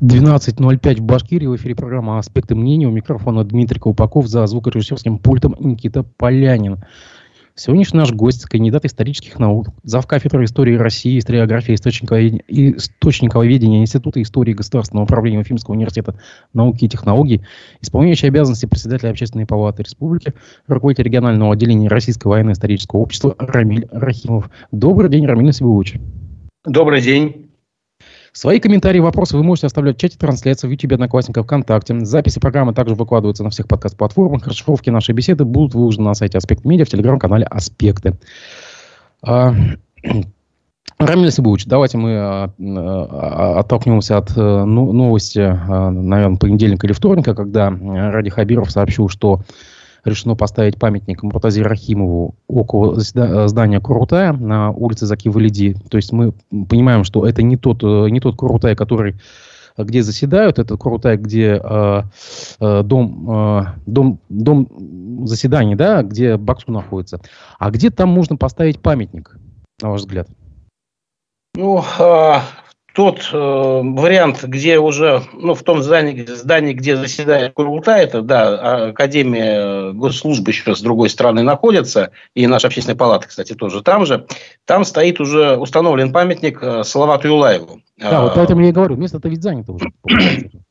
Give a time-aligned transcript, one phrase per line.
[0.00, 1.46] 12.05 в Башкирии.
[1.46, 2.86] В эфире программа «Аспекты мнения».
[2.86, 4.26] У микрофона Дмитрий Колпаков.
[4.28, 6.78] За звукорежиссерским пультом Никита Полянин.
[7.54, 10.06] Сегодняшний наш гость, кандидат исторических наук, зав.
[10.06, 16.18] кафедры истории России, историографии источниковедения, источниковедения Института истории государственного управления Уфимского университета
[16.54, 17.42] науки и технологий,
[17.82, 20.32] исполняющий обязанности председателя Общественной палаты республики,
[20.66, 24.48] руководитель регионального отделения Российского военно-исторического общества Рамиль Рахимов.
[24.72, 25.96] Добрый день, Рамиль Насибович.
[26.64, 27.49] Добрый день.
[28.32, 31.98] Свои комментарии вопросы вы можете оставлять в чате трансляции в YouTube, Одноклассников, ВКонтакте.
[32.04, 34.46] Записи программы также выкладываются на всех подкаст-платформах.
[34.46, 38.18] Расшифровки нашей беседы будут выложены на сайте Аспект Медиа, в телеграм-канале Аспекты.
[39.22, 39.52] А,
[40.98, 47.34] Рамиль Сибович, давайте мы а, а, оттолкнемся от э, ну, новости, наверное, понедельника или вторника,
[47.34, 49.40] когда Ради Хабиров сообщил, что
[50.04, 55.76] решено поставить памятник Муртазе Рахимову около э, здания Курутая на улице Заки Валиди.
[55.90, 59.16] То есть мы понимаем, что это не тот, э, не тот Курутай, который
[59.76, 62.02] э, где заседают, это Курутай, где э,
[62.60, 67.20] дом, э, дом, дом заседаний, да, где Баксу находится.
[67.58, 69.36] А где там можно поставить памятник,
[69.82, 70.28] на ваш взгляд?
[71.56, 71.82] Ну,
[72.94, 78.88] тот э, вариант, где уже, ну, в том здании, здании где заседает Курултай, это, да,
[78.88, 84.26] Академия госслужбы еще с другой стороны находится, и наша общественная палата, кстати, тоже там же,
[84.64, 87.80] там стоит уже установлен памятник э, Салавату Юлаеву.
[87.98, 89.92] Да, вот поэтому я и говорю, место-то ведь занято уже.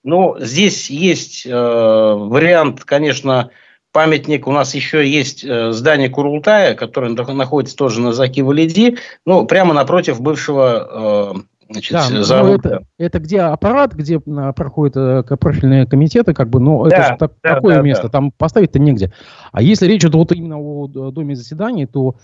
[0.03, 3.51] Ну, здесь есть э, вариант, конечно,
[3.91, 4.47] памятник.
[4.47, 9.73] У нас еще есть э, здание Курултая, которое находится тоже на Заки Валиди, ну, прямо
[9.73, 11.39] напротив бывшего э,
[11.69, 12.35] Значит, да, ну, за...
[12.35, 17.07] это, это где аппарат, где а, проходят э, профильные комитеты, как бы, но да, это
[17.07, 18.09] же так, да, такое да, место, да.
[18.09, 19.13] там поставить-то негде.
[19.51, 22.15] А если речь идет вот именно о доме заседаний, то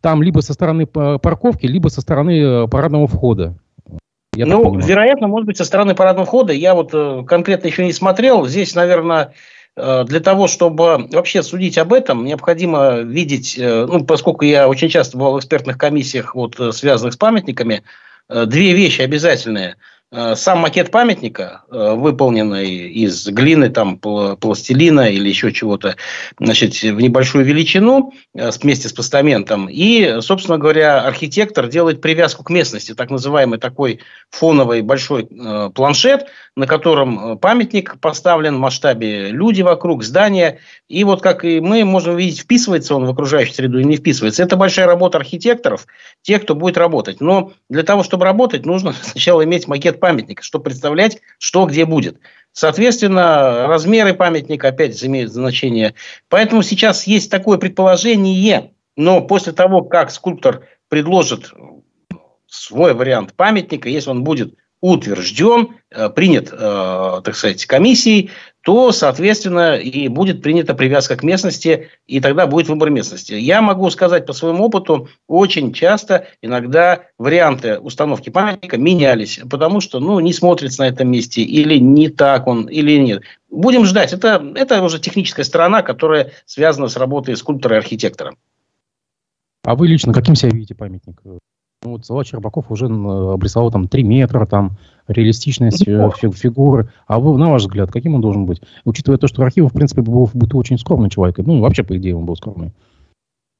[0.00, 3.54] там либо со стороны парковки, либо со стороны э, парадного входа.
[4.34, 6.52] Я ну, вероятно, может быть, со стороны парадного входа.
[6.52, 8.46] Я вот э, конкретно еще не смотрел.
[8.48, 9.34] Здесь, наверное,
[9.76, 15.34] для того, чтобы вообще судить об этом, необходимо видеть, ну, поскольку я очень часто бывал
[15.34, 17.82] в экспертных комиссиях, вот, связанных с памятниками, Э,
[18.46, 19.76] две вещи обязательные.
[20.12, 25.94] Э, сам макет памятника, э, выполненный из глины, там, пластилина или еще чего-то,
[26.40, 29.68] значит, в небольшую величину вместе с постаментом.
[29.70, 34.00] И, собственно говоря, архитектор делает привязку к местности, так называемый такой
[34.30, 35.28] фоновый большой
[35.74, 40.58] планшет, на котором памятник поставлен в масштабе люди вокруг, здания.
[40.88, 44.42] И вот как и мы можем видеть, вписывается он в окружающую среду или не вписывается.
[44.42, 45.86] Это большая работа архитекторов,
[46.22, 47.20] тех, кто будет работать.
[47.20, 52.18] Но для того, чтобы работать, нужно сначала иметь макет памятника, чтобы представлять, что где будет.
[52.52, 55.94] Соответственно, размеры памятника опять имеют значение.
[56.28, 61.52] Поэтому сейчас есть такое предположение, но после того, как скульптор предложит
[62.48, 68.30] свой вариант памятника, если он будет утвержден, э, принят, э, так сказать, комиссией,
[68.62, 73.32] то, соответственно, и будет принята привязка к местности, и тогда будет выбор местности.
[73.32, 79.98] Я могу сказать по своему опыту, очень часто иногда варианты установки памятника менялись, потому что
[79.98, 83.22] ну, не смотрится на этом месте, или не так он, или нет.
[83.50, 84.12] Будем ждать.
[84.12, 88.34] Это, это уже техническая сторона, которая связана с работой скульптора и архитектора.
[89.64, 91.20] А вы лично каким себя видите памятник?
[91.82, 94.76] Ну, вот Салат Щербаков уже обрисовал там 3 метра, там
[95.10, 96.88] реалистичность фи- фигуры.
[97.06, 98.60] А вы, на ваш взгляд, каким он должен быть?
[98.84, 101.38] Учитывая то, что Архивов, в принципе, был, был очень скромный человек.
[101.38, 102.72] Ну, вообще, по идее, он был скромный.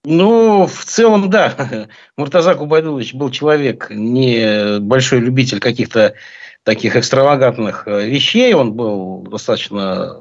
[0.05, 1.55] Ну, в целом, да.
[2.17, 6.15] Муртаза Кубайдулович был человек, не большой любитель каких-то
[6.63, 8.55] таких экстравагантных э, вещей.
[8.55, 10.19] Он был достаточно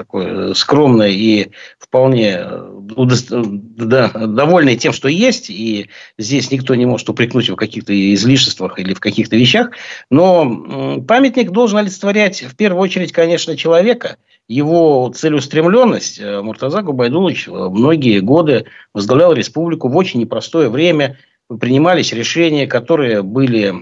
[0.00, 7.08] такой скромный и вполне э, да, довольный тем, что есть, и здесь никто не может
[7.10, 9.72] упрекнуть его в каких-то излишествах или в каких-то вещах,
[10.10, 14.16] но памятник должен олицетворять в первую очередь, конечно, человека,
[14.48, 16.18] его целеустремленность.
[16.18, 21.18] Э, Муртаза Губайдулович э, многие годы возглавлял республику в очень непростое время,
[21.60, 23.74] принимались решения, которые были,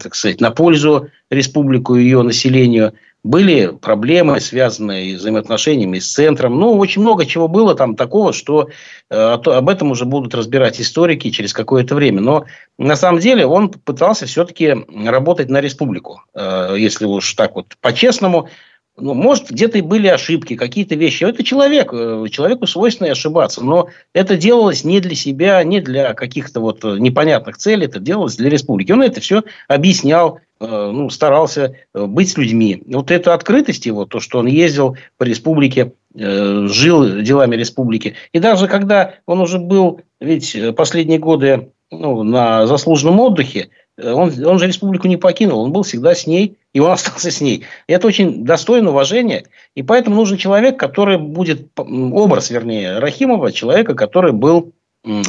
[0.00, 2.94] так сказать, на пользу республику и ее населению–
[3.24, 6.58] были проблемы, связанные с взаимоотношениями с центром.
[6.58, 8.68] Ну, очень много чего было там такого, что
[9.10, 12.20] э, об этом уже будут разбирать историки через какое-то время.
[12.20, 12.46] Но
[12.78, 14.74] на самом деле он пытался все-таки
[15.06, 16.22] работать на республику.
[16.34, 18.48] Э, если уж так вот по-честному,
[18.96, 21.24] ну, может, где-то и были ошибки, какие-то вещи.
[21.24, 23.64] Это человек, э, человеку свойственно ошибаться.
[23.64, 28.50] Но это делалось не для себя, не для каких-то вот непонятных целей, это делалось для
[28.50, 28.92] республики.
[28.92, 32.82] Он это все объяснял, э, ну, старался э, быть с людьми.
[32.86, 38.16] Вот эта открытость его, то, что он ездил по республике, жил делами республики.
[38.32, 44.58] И даже когда он уже был, ведь последние годы ну, на заслуженном отдыхе, он, он
[44.58, 47.64] же республику не покинул, он был всегда с ней, и он остался с ней.
[47.86, 49.44] Это очень достойно уважения,
[49.74, 54.72] и поэтому нужен человек, который будет, образ, вернее, Рахимова, человека, который был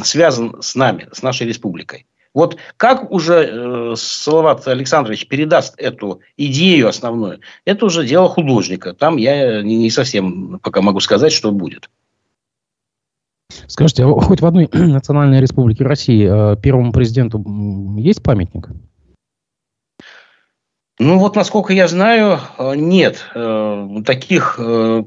[0.02, 2.06] связан с нами, с нашей республикой.
[2.32, 8.92] Вот как уже э, Салават Александрович передаст эту идею основную, это уже дело художника.
[8.92, 11.90] Там я не, не совсем пока могу сказать, что будет.
[13.66, 17.44] Скажите, а хоть в одной национальной республике России э, первому президенту
[17.98, 18.68] есть памятник?
[21.00, 23.24] Ну вот, насколько я знаю, э, нет.
[23.34, 24.58] Э, таких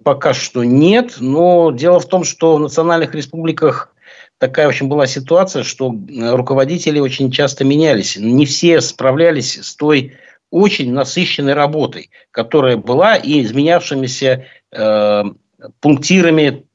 [0.04, 1.18] пока что нет.
[1.19, 3.94] Но дело в том, что в национальных республиках
[4.38, 5.94] такая очень была ситуация, что
[6.31, 8.18] руководители очень часто менялись.
[8.18, 10.13] Не все справлялись с той
[10.51, 15.24] очень насыщенной работой, которая была, и изменявшимися э,
[15.81, 16.67] пунктирами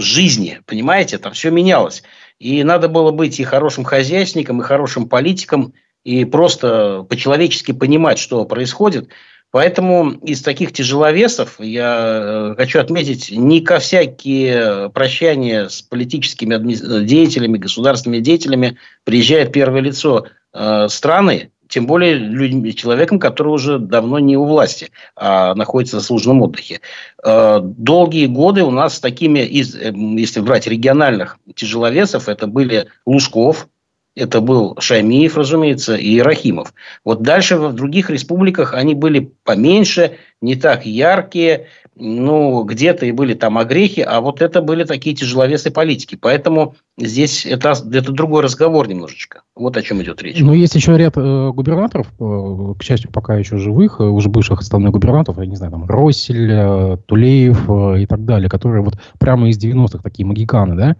[0.00, 2.02] жизни, понимаете, там все менялось.
[2.38, 5.72] И надо было быть и хорошим хозяйственником, и хорошим политиком,
[6.04, 9.08] и просто по-человечески понимать, что происходит.
[9.50, 17.56] Поэтому из таких тяжеловесов я э, хочу отметить, не ко всякие прощания с политическими деятелями,
[17.56, 24.36] государственными деятелями приезжает первое лицо э, страны, тем более людьми, человеком, который уже давно не
[24.36, 26.80] у власти, а находится в заслуженном отдыхе.
[27.24, 33.68] Э, долгие годы у нас такими, эм, если брать региональных тяжеловесов, это были Лужков,
[34.16, 36.72] это был Шаймиев, разумеется, и Рахимов.
[37.04, 41.66] Вот дальше в других республиках они были поменьше, не так яркие,
[41.98, 46.18] ну, где-то и были там огрехи, а вот это были такие тяжеловесы политики.
[46.20, 49.42] Поэтому здесь это, это другой разговор немножечко.
[49.54, 50.38] Вот о чем идет речь.
[50.40, 54.60] Но есть еще ряд э, губернаторов, э, к счастью, пока еще живых, э, уже бывших
[54.60, 58.98] основных губернаторов, я не знаю, там, Россель, э, Тулеев э, и так далее, которые вот
[59.18, 60.96] прямо из 90-х такие магиканы, да,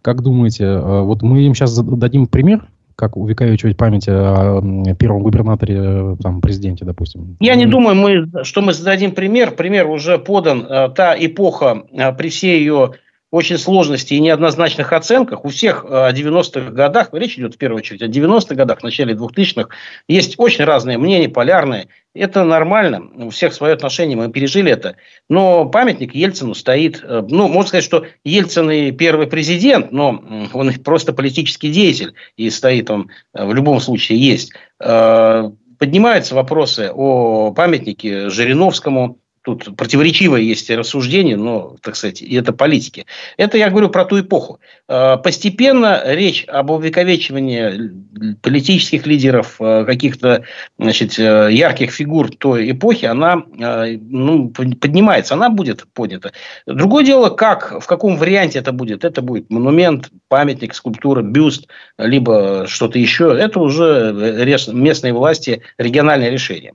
[0.00, 2.66] как думаете, э, вот мы им сейчас дадим пример,
[3.00, 4.60] как увековечивать память о
[4.98, 7.38] первом губернаторе, э, там, президенте, допустим?
[7.40, 9.52] Я не думаю, мы, что мы зададим пример.
[9.52, 10.66] Пример уже подан.
[10.68, 11.82] Э, та эпоха
[12.18, 12.92] при всей ее
[13.30, 15.44] очень сложности и неоднозначных оценках.
[15.44, 19.68] У всех о 90-х годах, речь идет в первую очередь о 90-х годах, начале 2000-х,
[20.08, 21.88] есть очень разные мнения, полярные.
[22.12, 24.96] Это нормально, у всех свое отношение, мы пережили это.
[25.28, 30.20] Но памятник Ельцину стоит, э, ну, можно сказать, что Ельцин и первый президент, но
[30.52, 34.52] он просто политический деятель, и стоит он э, в любом случае есть.
[34.80, 43.06] Э, поднимаются вопросы о памятнике Жириновскому, Тут противоречивое есть рассуждение, но, так сказать, это политики.
[43.38, 44.60] Это я говорю про ту эпоху.
[44.86, 50.44] А, постепенно речь об увековечивании политических лидеров, а, каких-то
[50.78, 56.32] значит, э, ярких фигур той эпохи, она ну, поднимается, она будет поднята.
[56.66, 59.04] Другое дело, как, в каком варианте это будет.
[59.04, 61.66] Это будет монумент, памятник, скульптура, бюст,
[61.96, 63.34] либо что-то еще.
[63.38, 66.74] Это уже э, местные власти, региональное решение.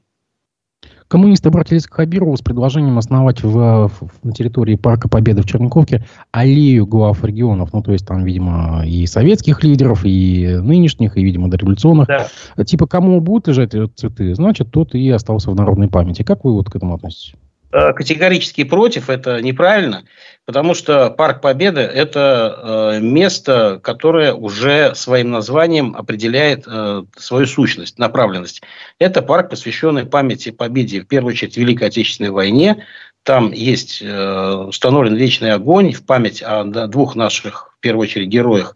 [1.16, 6.04] Коммунисты обратились к Хабирову с предложением основать в, в, на территории Парка Победы в Черниковке
[6.34, 7.70] аллею глав регионов.
[7.72, 12.10] Ну, то есть там, видимо, и советских лидеров, и нынешних, и, видимо, дореволюционных.
[12.10, 12.66] Да.
[12.66, 16.24] Типа, кому будут лежать цветы, значит, тот и остался в народной памяти.
[16.24, 17.36] Как вы вот к этому относитесь?
[17.76, 20.06] Э, категорически против, это неправильно,
[20.46, 28.00] потому что Парк Победы– это э, место, которое уже своим названием определяет э, свою сущность,
[28.00, 28.62] направленность.
[28.98, 32.86] Это парк, посвященный памяти победе, в первую очередь, Великой Отечественной войне.
[33.24, 38.76] Там есть установлен вечный огонь в память о двух наших, в первую очередь, героях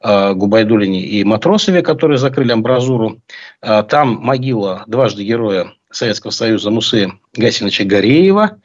[0.00, 3.20] Губайдулине и Матросове, которые закрыли амбразуру.
[3.60, 8.58] Там могила дважды героя Советского Союза Мусы Гасиновича Гореева.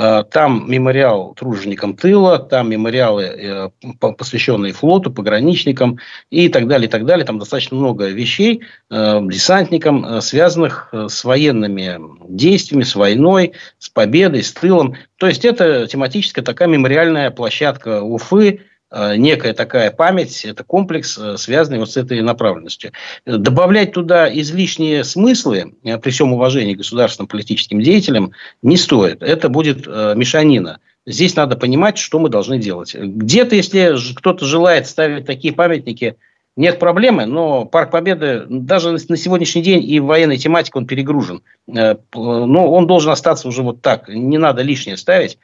[0.00, 3.70] А, там мемориал труженикам тыла, там мемориалы, э,
[4.16, 5.98] посвященные флоту, пограничникам
[6.30, 7.26] и так далее, и так далее.
[7.26, 14.44] Там достаточно много вещей, э, десантникам, э, связанных с военными действиями, с войной, с победой,
[14.44, 14.94] с тылом.
[15.16, 21.78] То есть, это тематическая такая мемориальная площадка Уфы, некая такая память, это комплекс, э, связанный
[21.78, 22.92] вот с этой направленностью.
[23.26, 29.22] Добавлять туда излишние смыслы, э, при всем уважении к государственным политическим деятелям, не стоит.
[29.22, 30.80] Это будет мешанина.
[31.06, 32.94] Здесь надо понимать, что мы должны делать.
[32.94, 36.16] Где-то, если кто-то желает ставить такие памятники,
[36.58, 41.42] нет проблемы, но Парк Победы даже на сегодняшний день и военной тематике он перегружен.
[41.66, 44.08] Но он должен остаться уже вот так.
[44.08, 45.38] Не надо лишнее ставить.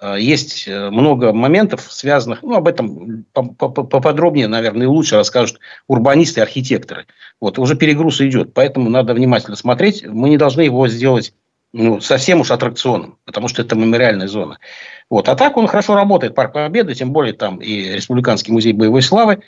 [0.00, 6.42] Э, есть э, много моментов, связанных, ну, об этом поподробнее, наверное, лучше расскажут урбанисты и
[6.42, 7.06] архитекторы.
[7.40, 10.06] Вот, уже перегруз идет, поэтому надо внимательно смотреть.
[10.06, 11.34] Мы не должны его сделать
[11.72, 14.58] ну, совсем уж аттракционным, потому что это мемориальная зона.
[15.08, 15.28] Вот.
[15.28, 19.42] А так он хорошо работает, Парк Победы, тем более там и Республиканский музей боевой славы,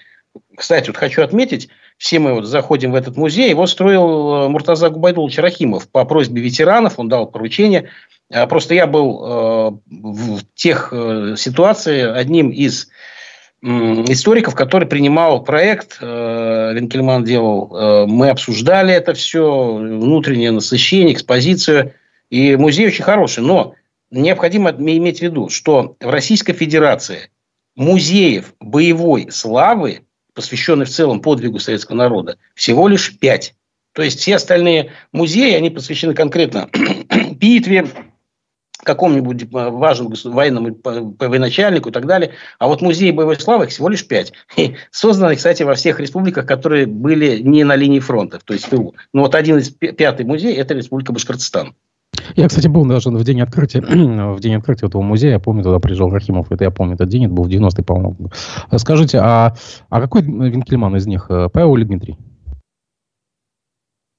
[0.57, 5.39] кстати, вот хочу отметить, все мы вот заходим в этот музей, его строил Муртаза Губайдулович
[5.39, 7.91] Рахимов по просьбе ветеранов, он дал поручение.
[8.49, 10.93] Просто я был в тех
[11.37, 12.89] ситуациях одним из
[13.62, 21.95] историков, который принимал проект, э, Винкельман делал, э, мы обсуждали это все, внутреннее насыщение, экспозицию,
[22.29, 23.75] и музей очень хороший, но
[24.11, 27.31] необходимо иметь в виду, что в Российской Федерации
[27.77, 30.01] музеев боевой славы,
[30.35, 33.55] посвященных в целом подвигу советского народа, всего лишь пять.
[33.93, 36.69] То есть все остальные музеи, они посвящены конкретно
[37.33, 37.87] битве,
[38.83, 42.33] какому-нибудь важному военному военачальнику и так далее.
[42.59, 44.33] А вот музей боевой славы их всего лишь пять.
[44.57, 48.95] И созданы, кстати, во всех республиках, которые были не на линии фронта, то есть ТУ.
[49.12, 51.75] Но вот один из пятый музей– это Республика Башкортостан.
[52.37, 53.81] Я, кстати, был даже в день открытия,
[54.35, 57.25] в день открытия этого музея, я помню, туда приезжал Рахимов, это я помню этот день,
[57.25, 58.31] это был в 90-й, по-моему.
[58.77, 59.55] Скажите, а,
[59.89, 62.19] а какой Винкельман из них, Павел или Дмитрий?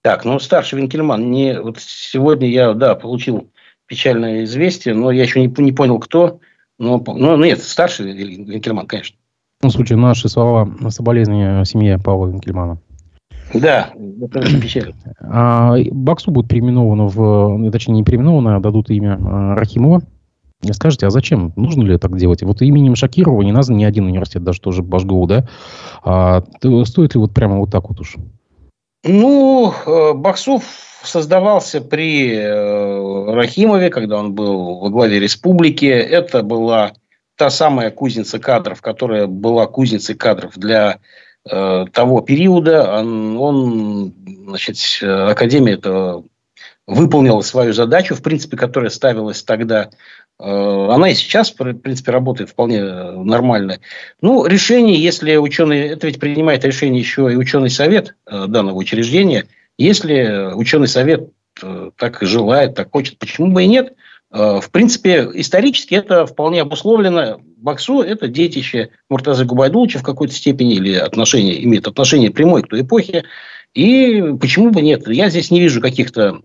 [0.03, 1.31] Так, ну, старший Винкельман.
[1.31, 3.49] Не, вот сегодня я, да, получил
[3.87, 6.39] печальное известие, но я еще не, не понял, кто.
[6.77, 9.15] Но, ну, нет, старший Винкельман, конечно.
[9.61, 12.79] Ну, в случае, наши слова соболезнования семье Павла Винкельмана.
[13.53, 13.91] Да,
[14.21, 14.95] это очень печально.
[15.19, 20.01] А, Баксу будет переименовано в, ну, точнее, не переименовано, а дадут имя а, Рахимова.
[20.71, 21.51] Скажите, а зачем?
[21.55, 22.41] Нужно ли так делать?
[22.41, 25.47] Вот именем Шакирова не назван ни один университет, даже тоже Башгоу, да?
[26.03, 26.43] А,
[26.85, 28.15] стоит ли вот прямо вот так вот уж?
[29.03, 30.63] Ну, э, Баксов
[31.03, 35.85] создавался при э, Рахимове, когда он был во главе республики.
[35.85, 36.93] Это была
[37.35, 40.97] та самая кузница кадров, которая была кузницей кадров для э,
[41.45, 42.99] того периода.
[42.99, 44.13] Он, он
[44.47, 46.23] значит, Академия это
[46.87, 49.89] выполнила свою задачу, в принципе, которая ставилась тогда
[50.39, 53.79] Э, она и сейчас, в принципе, работает вполне нормально.
[54.21, 59.45] Ну, решение, если ученый, это ведь принимает решение еще и ученый совет э, данного учреждения,
[59.77, 61.29] если ученый совет
[61.61, 63.93] э, так желает, так хочет, почему бы и нет?
[64.33, 67.39] В принципе, исторически это вполне обусловлено.
[67.57, 72.81] Баксу– это детище Муртаза Губайдуловича в какой-то степени, или отношение, имеет отношение прямое к той
[72.81, 73.25] эпохе.
[73.75, 75.07] И почему бы нет?
[75.07, 76.41] Я здесь не вижу каких-то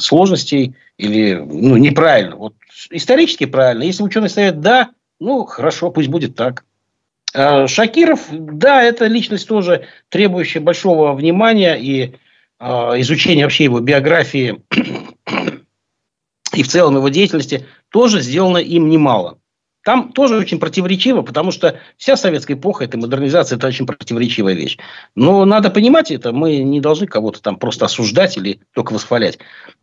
[0.00, 2.34] сложностей или ну, неправильно.
[2.34, 2.54] Вот
[2.90, 3.84] исторически правильно.
[3.84, 4.90] Если ученый совет да,
[5.20, 6.64] ну хорошо, пусть будет так.
[7.34, 12.14] А Шакиров, да, это личность тоже требующая большого внимания и
[12.58, 12.66] э,
[13.00, 14.60] изучения вообще его биографии
[16.58, 19.38] и в целом его деятельности тоже сделано им немало.
[19.84, 24.76] Там тоже очень противоречиво, потому что вся советская эпоха, эта модернизация, это очень противоречивая вещь.
[25.14, 29.38] Но надо понимать это, мы не должны кого-то там просто осуждать или только восхвалять.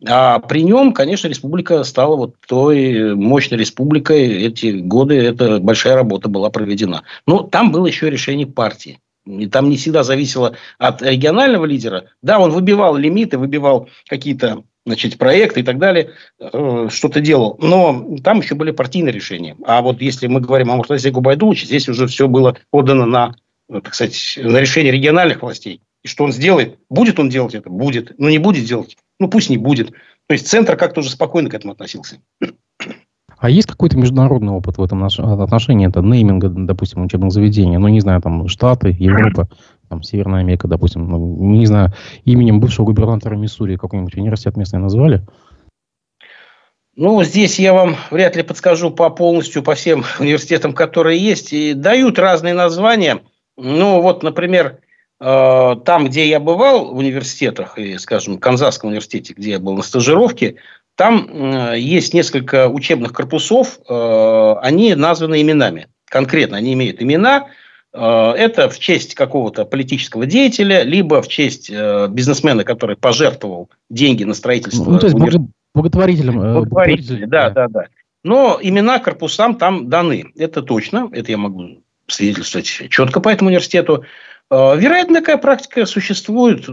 [0.06, 4.44] А при нем, конечно, республика стала вот той мощной республикой.
[4.44, 7.04] Эти годы эта большая работа была проведена.
[7.26, 9.00] Но там было еще решение партии.
[9.24, 12.10] И там не всегда зависело от регионального лидера.
[12.20, 17.58] Да, он выбивал лимиты, выбивал какие-то значит, проекты и так далее, э, что-то делал.
[17.60, 19.56] Но там еще были партийные решения.
[19.64, 23.34] А вот если мы говорим о Муртазе Губайдуловиче, здесь уже все было подано на,
[23.68, 25.82] э, так сказать, на решение региональных властей.
[26.04, 26.78] И что он сделает?
[26.88, 27.68] Будет он делать это?
[27.68, 28.16] Будет.
[28.18, 28.96] Но не будет делать?
[29.18, 29.90] Ну, пусть не будет.
[30.28, 32.20] То есть, центр как-то уже спокойно к этому относился.
[33.38, 35.88] А есть какой-то международный опыт в этом отношении?
[35.88, 37.76] Это нейминга, допустим, учебных заведений?
[37.76, 39.48] Ну, не знаю, там, Штаты, Европа,
[39.88, 41.08] там, Северная Америка, допустим.
[41.08, 41.18] Ну,
[41.54, 41.92] не знаю,
[42.24, 45.26] именем бывшего губернатора Миссури какой-нибудь университет местный назвали?
[46.96, 51.52] Ну, здесь я вам вряд ли подскажу по полностью по всем университетам, которые есть.
[51.52, 53.20] И дают разные названия.
[53.58, 54.78] Ну, вот, например,
[55.20, 59.74] э, там, где я бывал в университетах, и, скажем, в Канзасском университете, где я был
[59.74, 60.56] на стажировке,
[60.96, 65.88] там э, есть несколько учебных корпусов, э, они названы именами.
[66.06, 67.48] Конкретно они имеют имена.
[67.92, 74.32] Э, это в честь какого-то политического деятеля, либо в честь бизнесмена, который пожертвовал деньги на
[74.32, 74.90] строительство.
[74.90, 75.40] Ну, то есть универ...
[75.74, 76.40] благотворителем.
[76.40, 77.84] Благотворитель, да, да, да.
[78.24, 80.32] Но имена корпусам там даны.
[80.34, 81.10] Это точно.
[81.12, 84.04] Это я могу свидетельствовать четко по этому университету.
[84.50, 86.68] Вероятно, такая практика существует.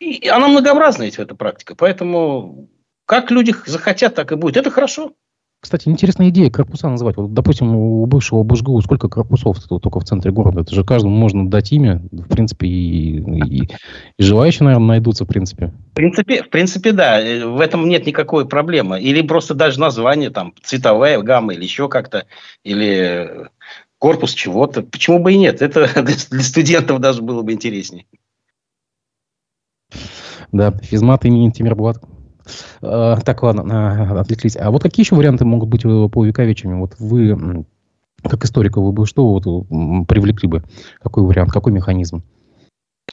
[0.00, 1.74] И она многообразная, эта практика.
[1.74, 2.68] Поэтому
[3.10, 4.56] как люди захотят, так и будет.
[4.56, 5.14] Это хорошо.
[5.60, 7.16] Кстати, интересная идея корпуса называть.
[7.16, 10.60] Вот, допустим, у бывшего БЖГУ сколько корпусов только в центре города?
[10.60, 15.26] Это же каждому можно дать имя, в принципе, и, и, и желающие, наверное, найдутся, в
[15.26, 15.72] принципе.
[15.90, 17.20] В принципе, в принципе, да.
[17.46, 19.00] В этом нет никакой проблемы.
[19.00, 22.26] Или просто даже название, там, цветовая гамма или еще как-то,
[22.62, 23.48] или
[23.98, 24.82] корпус чего-то.
[24.82, 25.62] Почему бы и нет?
[25.62, 25.88] Это
[26.30, 28.06] для студентов даже было бы интереснее.
[30.52, 32.00] Да, физмат имени Тимирбулат.
[32.82, 34.56] Э, так, ладно, э, отвлеклись.
[34.56, 36.78] А вот какие еще варианты могут быть по увековечению?
[36.78, 37.64] Вот вы
[38.22, 39.44] Как историка вы бы что вот
[40.06, 40.62] привлекли бы?
[41.02, 42.22] Какой вариант, какой механизм?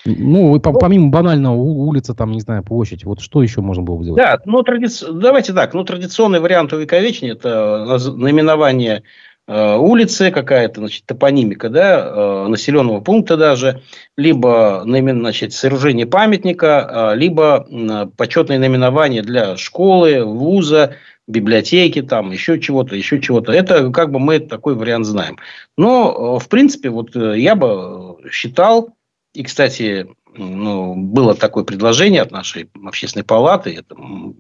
[0.06, 4.22] Ну, помимо банального улица, там, не знаю, площадь, вот что еще можно было бы сделать?
[4.22, 4.88] Да, ну, тради...
[5.12, 9.02] давайте так, ну, традиционный вариант увековечения– это наименование э,
[9.48, 13.82] улицы, какая-то, значит, топонимика, да, э, населенного пункта даже,
[14.18, 20.96] либо, значит, сооружение памятника, э, либо э, почетное наименование для школы, вуза,
[21.28, 23.52] библиотеки, там, еще чего-то, еще чего-то.
[23.52, 25.38] Это как бы мы такой вариант знаем.
[25.78, 28.96] Но, э, в принципе, вот э, я бы считал,
[29.34, 34.36] и, кстати, ну, было такое предложение от нашей общественной палаты, это в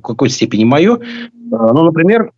[0.00, 1.00] какой-то степени мое, э,
[1.50, 2.32] ну, например,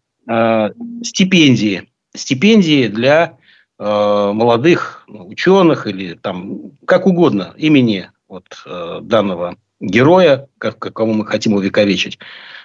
[1.03, 1.89] стипендии.
[2.15, 3.39] Стипендии для
[3.79, 8.45] молодых ученых или там как угодно имени вот,
[9.03, 12.19] данного героя, как, кому мы хотим увековечить.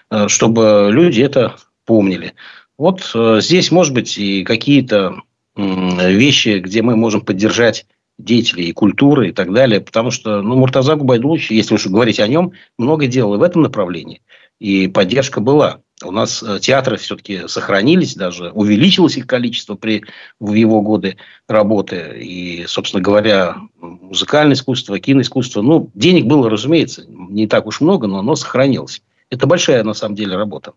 [0.10, 2.34] Э, чтобы люди это помнили.
[2.78, 5.16] Вот э, здесь, может быть, и какие-то
[5.56, 7.88] вещи, где мы можем поддержать
[8.20, 12.28] деятелей и культуры и так далее, потому что ну, Муртаза Губайдулович, если уж говорить о
[12.28, 14.22] нем, много делал в этом направлении.
[14.60, 15.82] И поддержка была.
[16.04, 20.04] У нас э, театры все-таки сохранились, даже увеличилось их количество при,
[20.40, 22.20] в его годы работы.
[22.22, 25.64] И, собственно говоря, музыкальное искусство, киноискусство.
[25.64, 29.02] Ну, денег было, разумеется, не так уж много, но оно сохранилось.
[29.32, 30.74] Это большая, на самом деле, работа.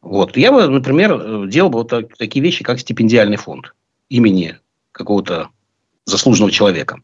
[0.00, 0.36] Вот.
[0.36, 3.74] Я бы, например, делал бы вот так, такие вещи, как стипендиальный фонд
[4.08, 4.58] имени
[4.92, 5.50] какого-то
[6.06, 7.02] заслуженного человека.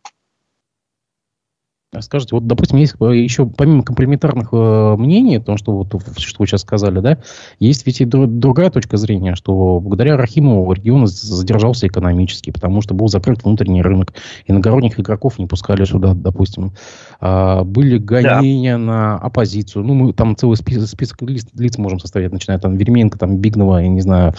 [2.01, 6.61] Скажите, вот, допустим, есть еще помимо комплементарных э, мнений, том, что вот что вы сейчас
[6.61, 7.17] сказали, да,
[7.61, 13.09] есть ведь и другая точка зрения, что благодаря Рахимову регион задержался экономически, потому что был
[13.09, 14.13] закрыт внутренний рынок,
[14.47, 16.73] иногородних игроков не пускали сюда, допустим.
[17.21, 18.79] А, были гонения да.
[18.79, 19.83] на оппозицию.
[19.83, 23.79] Ну, мы там целый список, список лиц, лиц можем составить, начиная там Верменко, там Бигнова,
[23.79, 24.35] я не знаю,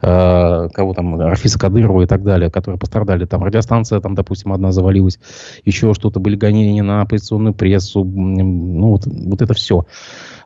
[0.00, 3.26] э, кого там, Рафиса Кадырова и так далее, которые пострадали.
[3.26, 5.18] Там радиостанция, там, допустим, одна завалилась,
[5.66, 9.86] еще что-то, были гонения на на оппозиционную прессу, ну, вот, вот это все.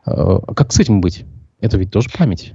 [0.05, 1.25] А как с этим быть?
[1.61, 2.53] Это ведь тоже память.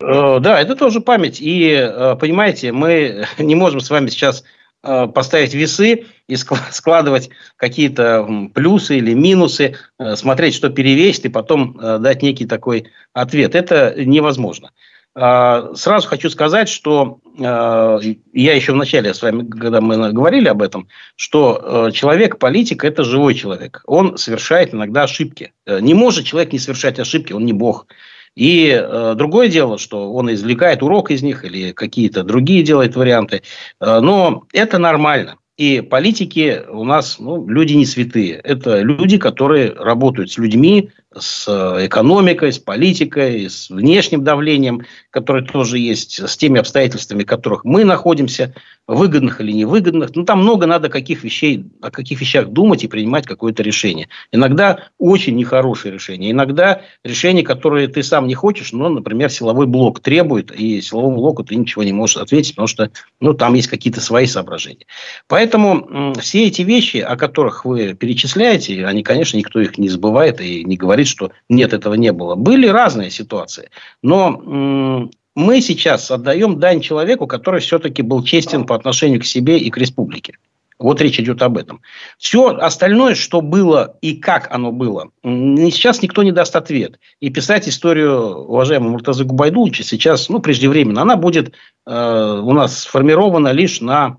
[0.00, 1.38] Э, да, это тоже память.
[1.40, 4.44] И, э, понимаете, мы не можем с вами сейчас
[4.82, 6.36] э, поставить весы и
[6.70, 9.76] складывать какие-то плюсы или минусы,
[10.14, 13.54] смотреть, что перевесит, и потом дать некий такой ответ.
[13.54, 14.70] Это невозможно.
[15.14, 17.98] А, сразу хочу сказать, что а,
[18.32, 22.84] я еще в начале с вами, когда мы говорили об этом, что а, человек, политик–
[22.84, 23.82] это живой человек.
[23.86, 25.52] Он совершает иногда ошибки.
[25.66, 27.86] Э, не может человек не совершать ошибки, он не бог.
[28.34, 33.42] И э, другое дело, что он извлекает урок из них или какие-то другие делает варианты.
[33.80, 35.36] Э, но это нормально.
[35.56, 38.34] И политики у нас ну, люди не святые.
[38.34, 45.44] Это люди, которые работают с людьми, с э, экономикой, с политикой, с внешним давлением, которое
[45.44, 48.54] тоже есть, с теми обстоятельствами, в которых мы находимся,
[48.86, 50.14] выгодных или невыгодных.
[50.14, 54.08] Ну, там много надо каких вещей, о каких вещах думать и принимать какое-то решение.
[54.30, 56.32] Иногда очень нехорошее решение.
[56.32, 61.44] Иногда решение, которое ты сам не хочешь, но, например, силовой блок требует, и силовому блоку
[61.44, 64.86] ты ничего не можешь ответить, потому что ну, там есть какие-то свои соображения.
[65.28, 70.62] Поэтому все эти вещи, о которых вы перечисляете, они, конечно, никто их не забывает и
[70.64, 72.34] не говорит говорит, что нет, этого не было.
[72.34, 73.70] Были разные ситуации.
[74.02, 79.70] Но мы сейчас отдаем дань человеку, который все-таки был честен по отношению к себе и
[79.70, 80.34] к республике.
[80.76, 81.80] Вот речь идет об этом.
[82.18, 86.98] Все остальное, что было и как оно было, сейчас никто не даст ответ.
[87.20, 91.54] И писать историю уважаемого Муртазы Губайдуловича сейчас, ну, преждевременно, она будет
[91.86, 94.16] э, у нас сформирована лишь на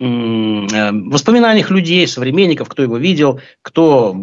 [0.00, 4.16] воспоминаниях людей, современников, кто его видел, кто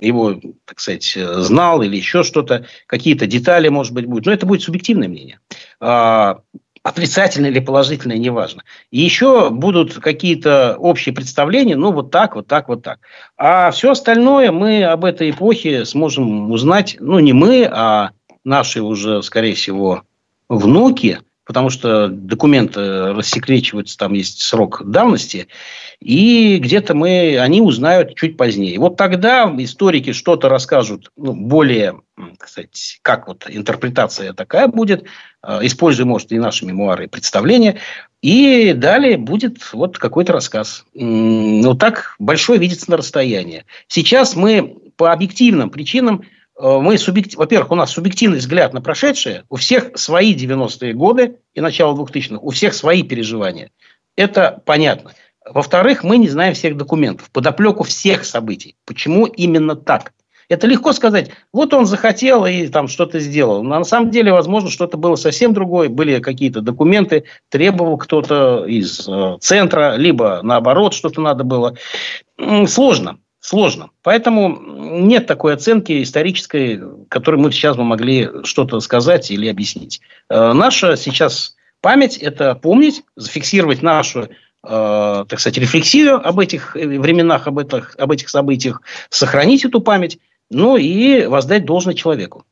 [0.00, 4.26] его, так сказать, знал или еще что-то, какие-то детали, может быть, будут.
[4.26, 5.38] Но это будет субъективное мнение.
[5.80, 6.40] А,
[6.82, 8.64] отрицательное или положительное, неважно.
[8.90, 12.98] И еще будут какие-то общие представления, ну, вот так, вот так, вот так.
[13.36, 18.10] А все остальное мы об этой эпохе сможем узнать, ну, не мы, а
[18.44, 20.02] наши уже, скорее всего,
[20.48, 21.20] внуки–
[21.52, 25.48] потому что документы рассекречиваются, там есть срок давности,
[26.00, 28.78] и где-то мы, они узнают чуть позднее.
[28.78, 32.00] Вот тогда историки что-то расскажут ну, более,
[32.38, 35.04] кстати, как вот интерпретация такая будет,
[35.46, 37.80] э, используя, может, и наши мемуары, и представления,
[38.22, 40.86] и далее будет вот какой-то рассказ.
[40.94, 43.66] Ну, так большой видится на расстоянии.
[43.88, 46.22] Сейчас мы по объективным причинам
[46.58, 47.38] мы субъектив...
[47.38, 52.38] во-первых, у нас субъективный взгляд на прошедшее, у всех свои 90-е годы и начало 2000-х,
[52.40, 53.70] у всех свои переживания.
[54.16, 55.12] Это понятно.
[55.44, 58.76] Во-вторых, мы не знаем всех документов, подоплеку всех событий.
[58.84, 60.12] Почему именно так?
[60.48, 63.62] Это легко сказать, вот он захотел и там что-то сделал.
[63.62, 65.88] Но на самом деле, возможно, что-то было совсем другое.
[65.88, 71.76] Были какие-то документы, требовал кто-то из э, центра, либо наоборот что-то надо было.
[72.66, 73.18] Сложно.
[73.42, 73.90] Сложно.
[74.02, 74.56] Поэтому
[75.02, 80.00] нет такой оценки исторической, которой мы сейчас бы могли что-то сказать или объяснить.
[80.30, 84.30] Э, наша сейчас память– это помнить, зафиксировать нашу
[84.64, 90.18] Э, так сказать, рефлексию об этих временах, об этих, об этих событиях, сохранить эту память,
[90.50, 92.44] ну и воздать должное человеку.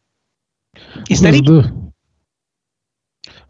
[1.08, 1.72] Исторически,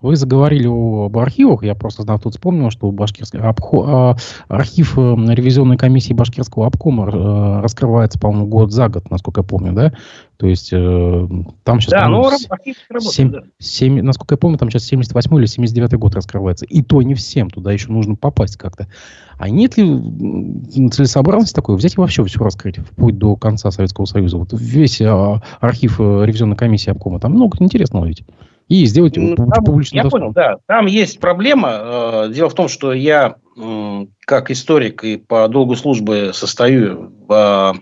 [0.03, 1.63] вы заговорили об архивах.
[1.63, 3.85] Я просто знаю, тут вспомнил, что Башкирский обхо...
[3.87, 4.17] А,
[4.49, 9.73] архив э, ревизионной комиссии Башкирского обкома э, раскрывается, по-моему, год за год, насколько я помню,
[9.73, 9.93] да?
[10.39, 11.29] То есть э,
[11.65, 11.91] там сейчас...
[11.91, 13.43] Да, ну, архив работает, 7, да.
[13.59, 16.65] 7, насколько я помню, там сейчас 78 или 79 год раскрывается.
[16.65, 18.89] И то не всем, туда еще нужно попасть как-то.
[19.37, 19.85] А нет ли
[20.91, 24.39] целесообразности такой взять и вообще все раскрыть, вплоть до конца Советского Союза?
[24.39, 28.25] Вот весь а, архив ревизионной комиссии обкома, там много интересного ведь
[28.71, 30.59] и сделать ну, там, публично Я понял, да.
[30.67, 31.71] Там есть проблема.
[31.73, 33.37] Э, дело в том, что я
[34.21, 37.77] как историк и по долгу службы состою в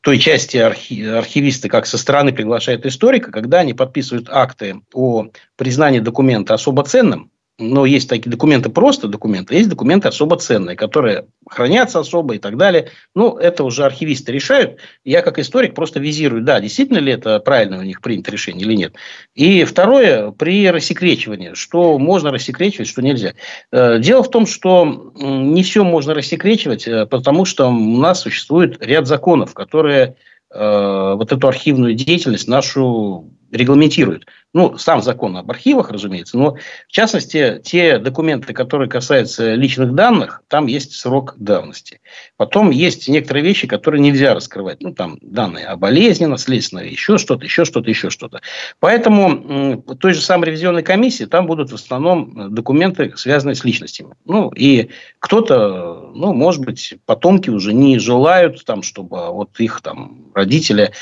[0.00, 6.00] той части архи, архивисты, как со стороны приглашают историка, когда они подписывают акты о признании
[6.00, 12.00] документа особо ценным, но есть такие документы просто документы, есть документы особо ценные, которые хранятся
[12.00, 12.90] особо и так далее.
[13.14, 14.78] Ну, это уже архивисты решают.
[15.04, 18.74] Я как историк просто визирую, да, действительно ли это правильно у них принято решение или
[18.74, 18.94] нет.
[19.34, 23.32] И второе, при рассекречивании, что можно рассекречивать, что нельзя.
[23.72, 28.84] Э, дело в том, что не все можно рассекречивать, э, потому что у нас существует
[28.84, 30.16] ряд законов, которые
[30.50, 34.26] э, вот эту архивную деятельность нашу регламентирует.
[34.52, 40.42] Ну, сам закон об архивах, разумеется, но в частности, те документы, которые касаются личных данных,
[40.48, 42.00] там есть срок давности.
[42.38, 44.80] Потом есть некоторые вещи, которые нельзя раскрывать.
[44.80, 48.40] Ну, там данные о болезни наследственной, еще что-то, еще что-то, еще что-то.
[48.80, 54.14] Поэтому в той же самой ревизионной комиссии там будут в основном документы, связанные с личностями.
[54.24, 60.32] Ну, и кто-то, ну, может быть, потомки уже не желают, там, чтобы вот их там
[60.34, 60.92] родители...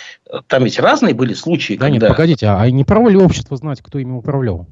[0.47, 2.09] Там ведь разные были случаи, да, когда...
[2.09, 4.67] нет, погодите, а не право ли общество знать, кто ими управлял?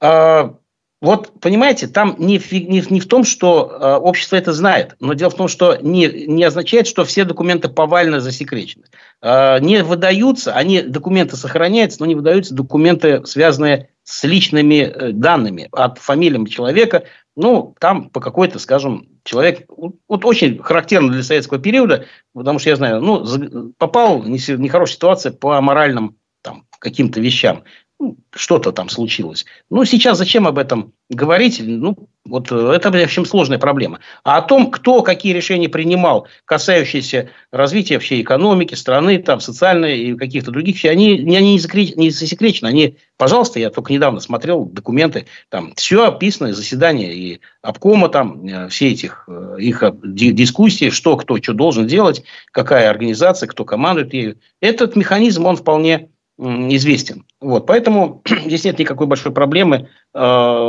[0.00, 0.56] А,
[1.02, 5.30] вот, понимаете, там не, не, не в том, что э, общество это знает, но дело
[5.30, 8.84] в том, что не, не означает, что все документы повально засекречены.
[9.20, 15.68] Э, не выдаются, они, документы сохраняются, но не выдаются документы, связанные с личными э, данными,
[15.70, 17.04] от фамилиям человека.
[17.36, 22.76] Ну, там по какой-то, скажем, человек, вот очень характерно для советского периода, потому что я
[22.76, 27.64] знаю, ну, попал в нехорошую ситуацию по моральным там, каким-то вещам.
[27.98, 29.46] Ну, что-то там случилось.
[29.70, 31.62] Ну, сейчас зачем об этом говорить?
[31.64, 34.00] Ну, вот э, это, в общем, сложная проблема.
[34.22, 40.14] А о том, кто какие решения принимал, касающиеся развития всей экономики, страны, там, социальной и
[40.14, 42.68] каких-то других они, они не, закречены, не засекречены.
[42.68, 48.68] Они, пожалуйста, я только недавно смотрел документы, там все описано, заседания и обкома, там, э,
[48.68, 54.38] все этих э, их дискуссии, что кто что должен делать, какая организация, кто командует ею.
[54.60, 57.24] Этот механизм, он вполне известен.
[57.40, 59.88] Вот, поэтому здесь нет никакой большой проблемы.
[60.14, 60.18] Э,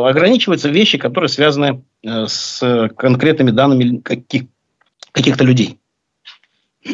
[0.10, 4.44] ограничиваются вещи, которые связаны э, с конкретными данными каких,
[5.12, 5.80] каких-то людей.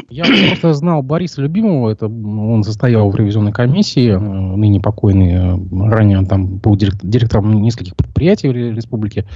[0.09, 5.55] Я просто знал Бориса Любимого, это он состоял в ревизионной комиссии, э, ныне покойный,
[5.87, 9.27] ранее он там был директором нескольких предприятий в республике.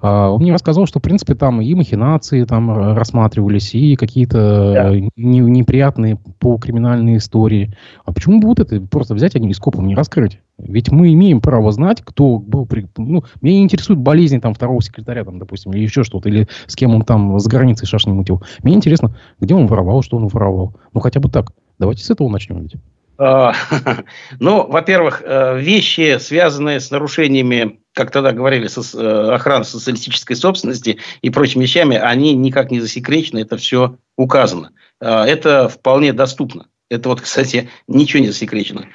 [0.00, 4.94] А, он мне рассказал, что, в принципе, там и махинации там рассматривались, и какие-то да.
[5.16, 7.74] не, неприятные по криминальные истории.
[8.04, 10.40] А почему бы вот это просто взять они и скопом не раскрыть?
[10.58, 12.66] Ведь мы имеем право знать, кто был...
[12.66, 12.86] При...
[12.96, 16.74] Ну, меня не интересуют болезни там второго секретаря, там, допустим, или еще что-то, или с
[16.74, 18.42] кем он там с границей шашни мутил.
[18.62, 20.74] Мне интересно, где он воровал, что он воровал.
[20.92, 21.52] Ну, хотя бы так.
[21.78, 22.74] Давайте с этого начнем ведь.
[23.18, 23.52] А,
[24.40, 30.98] ну, во-первых, э, вещи, связанные с нарушениями, как тогда говорили, со, э, охраны социалистической собственности
[31.20, 34.70] и прочими вещами, они никак не засекречены, это все указано.
[35.00, 36.68] А, это вполне доступно.
[36.88, 38.86] Это вот, кстати, ничего не засекречено.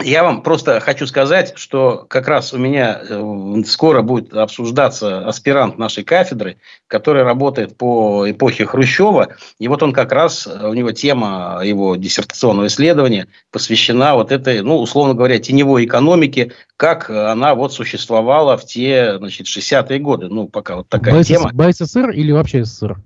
[0.00, 5.76] Я вам просто хочу сказать, что как раз у меня э, скоро будет обсуждаться аспирант
[5.76, 9.34] нашей кафедры, который работает по эпохе Хрущева.
[9.58, 14.78] И вот он как раз, у него тема его диссертационного исследования посвящена вот этой, ну,
[14.78, 20.28] условно говоря, теневой экономике, как она вот существовала в те, значит, 60-е годы.
[20.28, 21.50] Ну, пока вот такая БСС, тема.
[21.52, 23.02] БССР или вообще СССР?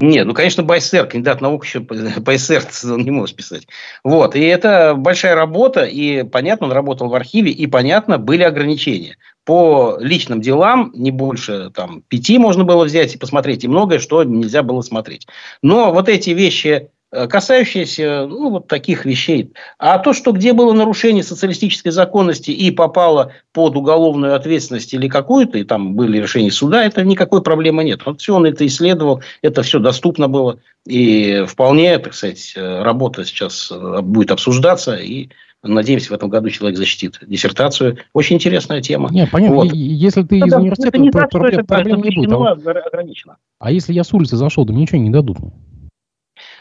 [0.00, 1.80] Нет, ну, конечно, Байсер, кандидат наук еще
[2.20, 3.66] Байсер он не может писать.
[4.02, 9.18] Вот, и это большая работа, и понятно, он работал в архиве, и понятно, были ограничения.
[9.44, 14.22] По личным делам не больше там пяти можно было взять и посмотреть, и многое, что
[14.24, 15.26] нельзя было смотреть.
[15.62, 19.52] Но вот эти вещи касающиеся ну, вот таких вещей.
[19.78, 25.58] А то, что где было нарушение социалистической законности и попало под уголовную ответственность или какую-то,
[25.58, 28.06] и там были решения суда, это никакой проблемы нет.
[28.06, 30.60] Вот все он это исследовал, это все доступно было.
[30.86, 35.28] И вполне, так сказать, э, работа сейчас э, будет обсуждаться, и
[35.62, 37.98] Надеемся, в этом году человек защитит диссертацию.
[38.14, 39.10] Очень интересная тема.
[39.12, 39.56] Нет, понятно.
[39.56, 39.72] Вот.
[39.74, 42.32] Если ты из университета, не то проблем, проблем не будет.
[42.32, 42.56] А,
[43.58, 45.36] а если я с улицы зашел, да мне ничего не дадут.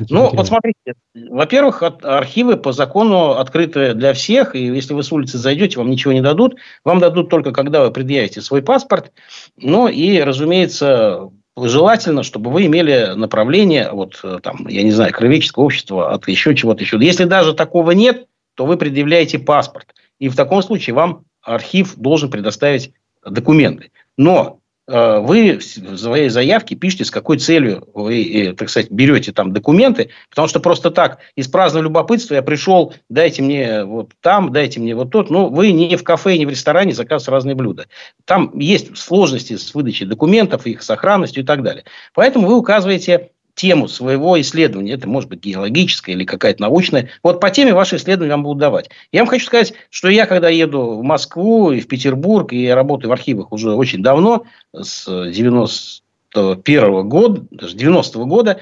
[0.08, 5.38] Ну, вот смотрите, во-первых, архивы по закону открыты для всех, и если вы с улицы
[5.38, 6.56] зайдете, вам ничего не дадут.
[6.86, 9.12] Вам дадут только, когда вы предъявите свой паспорт.
[9.58, 16.14] Ну, и, разумеется, желательно, чтобы вы имели направление, вот там, я не знаю, кровеческого общества,
[16.14, 16.98] от еще чего-то еще.
[17.02, 19.94] Если даже такого нет, то вы предъявляете паспорт.
[20.20, 22.94] И в таком случае вам архив должен предоставить
[23.26, 23.92] документы.
[24.18, 29.32] Но Э, вы в своей заявке пишете, с какой целью вы, э, так сказать, берете
[29.32, 34.52] там документы, потому что просто так, из праздного любопытства я пришел, дайте мне вот там,
[34.52, 37.86] дайте мне вот тут, ну, вы не в кафе, не в ресторане заказываете разные блюда.
[38.26, 41.84] Там есть сложности с выдачей документов, их сохранностью и так далее.
[42.14, 44.94] Поэтому вы указываете тему своего исследования.
[44.94, 47.10] Это может быть геологическое или какая-то научная.
[47.24, 48.90] Вот по теме ваши исследования вам будут давать.
[49.12, 52.76] Я вам хочу сказать, что я, когда еду в Москву и в Петербург, и я
[52.76, 58.60] работаю в архивах уже очень давно, с 90 91 года, даже 90 -го года,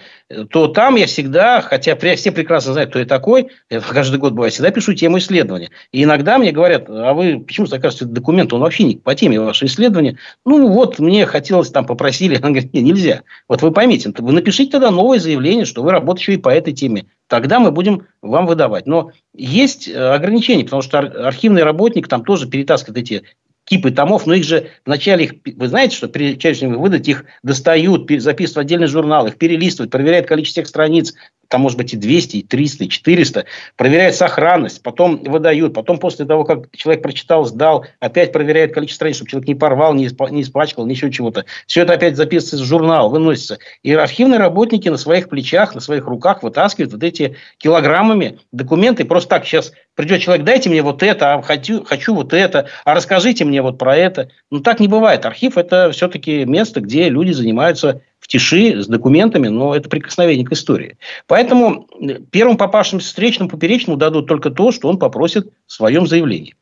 [0.50, 4.54] то там я всегда, хотя все прекрасно знают, кто я такой, я каждый год бывает,
[4.54, 5.70] всегда пишу тему исследования.
[5.92, 9.40] И иногда мне говорят, а вы почему заказываете этот документ, он вообще не по теме
[9.40, 10.18] вашего исследования.
[10.46, 13.24] Ну, вот мне хотелось, там попросили, она говорит, нет, нельзя.
[13.48, 17.06] Вот вы поймите, вы напишите тогда новое заявление, что вы работаете и по этой теме.
[17.28, 18.88] Тогда мы будем вам выдавать.
[18.88, 23.24] Но есть э, ограничения, потому что архивный работник там тоже перетаскивает эти
[23.68, 27.26] кипы томов, но их же вначале, их, вы знаете, что прежде чем их выдать, их
[27.44, 31.14] достают, записывают в отдельный журнал, их перелистывают, проверяют количество всех страниц,
[31.48, 36.26] там может быть и 200, и 300, и 400, проверяют сохранность, потом выдают, потом после
[36.26, 40.42] того, как человек прочитал, сдал, опять проверяют количество страниц, чтобы человек не порвал, не, не
[40.42, 41.46] испачкал, ничего чего-то.
[41.66, 43.60] Все это опять записывается в журнал, выносится.
[43.84, 49.06] И архивные работники на своих плечах, на своих руках вытаскивают вот эти килограммами документы.
[49.06, 52.94] Просто так сейчас придет человек, дайте мне вот это, а хочу, хочу вот это, а
[52.94, 54.30] расскажите мне вот про это.
[54.52, 55.26] Ну, так не бывает.
[55.26, 60.98] Архив– это все-таки место, где люди занимаются тиши с документами, но это прикосновение к истории.
[61.26, 66.56] Поэтому э, первым попавшимся встречным поперечному дадут только то, что он попросит в своем заявлении.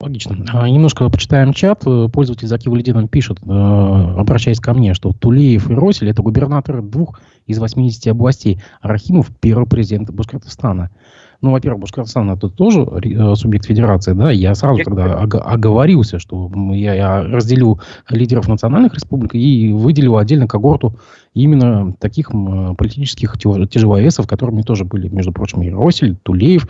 [0.00, 0.44] Логично.
[0.54, 1.84] А, немножко почитаем чат.
[2.12, 7.20] Пользователь Закив Ледином пишет, э, обращаясь ко мне, что Тулеев и Росель– это губернаторы двух
[7.46, 8.62] из 80 областей.
[8.80, 10.90] Рахимов– первый президент Башкортостана.
[11.42, 16.94] Ну, во-первых, Башкортостан это тоже э, субъект федерации, да, я сразу тогда оговорился, что я,
[16.94, 20.96] я разделю лидеров национальных республик и выделил отдельно когорту
[21.32, 22.30] именно таких
[22.76, 26.68] политических тяжеловесов, которыми тоже были, между прочим, и Росель, Тулеев,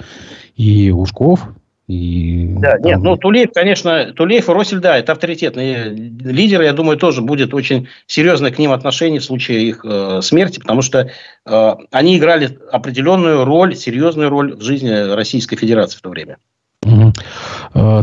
[0.56, 1.48] и Ушков,
[1.90, 2.83] и, да, там...
[2.83, 7.53] нет, ну Тулеев, конечно, Тулеев и Росель, да, это авторитетные лидеры, я думаю, тоже будет
[7.53, 11.11] очень серьезное к ним отношение в случае их э, смерти, потому что
[11.46, 16.37] э, они играли определенную роль, серьезную роль в жизни Российской Федерации в то время.
[16.83, 17.12] Угу.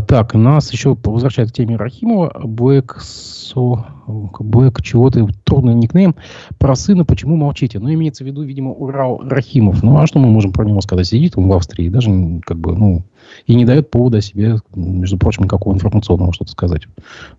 [0.06, 2.30] Так, нас еще возвращает к теме Рахимова.
[2.44, 6.14] So, Black чего-то, трудный никнейм.
[6.58, 7.80] Про сына почему молчите?
[7.80, 9.82] Ну, имеется в виду, видимо, Урал Рахимов.
[9.82, 11.08] Ну, а что мы можем про него сказать?
[11.08, 12.10] Сидит он в Австрии, даже
[12.46, 13.02] как бы, ну,
[13.46, 16.82] и не дает повода себе, между прочим, никакого информационного что-то сказать.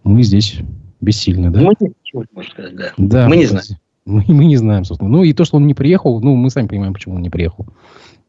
[0.03, 0.59] Мы здесь
[1.01, 1.61] бессильны, да?
[1.61, 2.91] Мы ничего не сказать, да.
[2.97, 3.29] да.
[3.29, 3.65] Мы не знаем.
[4.05, 5.11] Мы, мы не знаем, собственно.
[5.11, 7.67] Ну, и то, что он не приехал, ну, мы сами понимаем, почему он не приехал.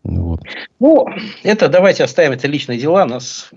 [0.03, 0.41] Вот.
[0.79, 1.07] Ну,
[1.43, 3.51] это давайте оставим это личные дела, нас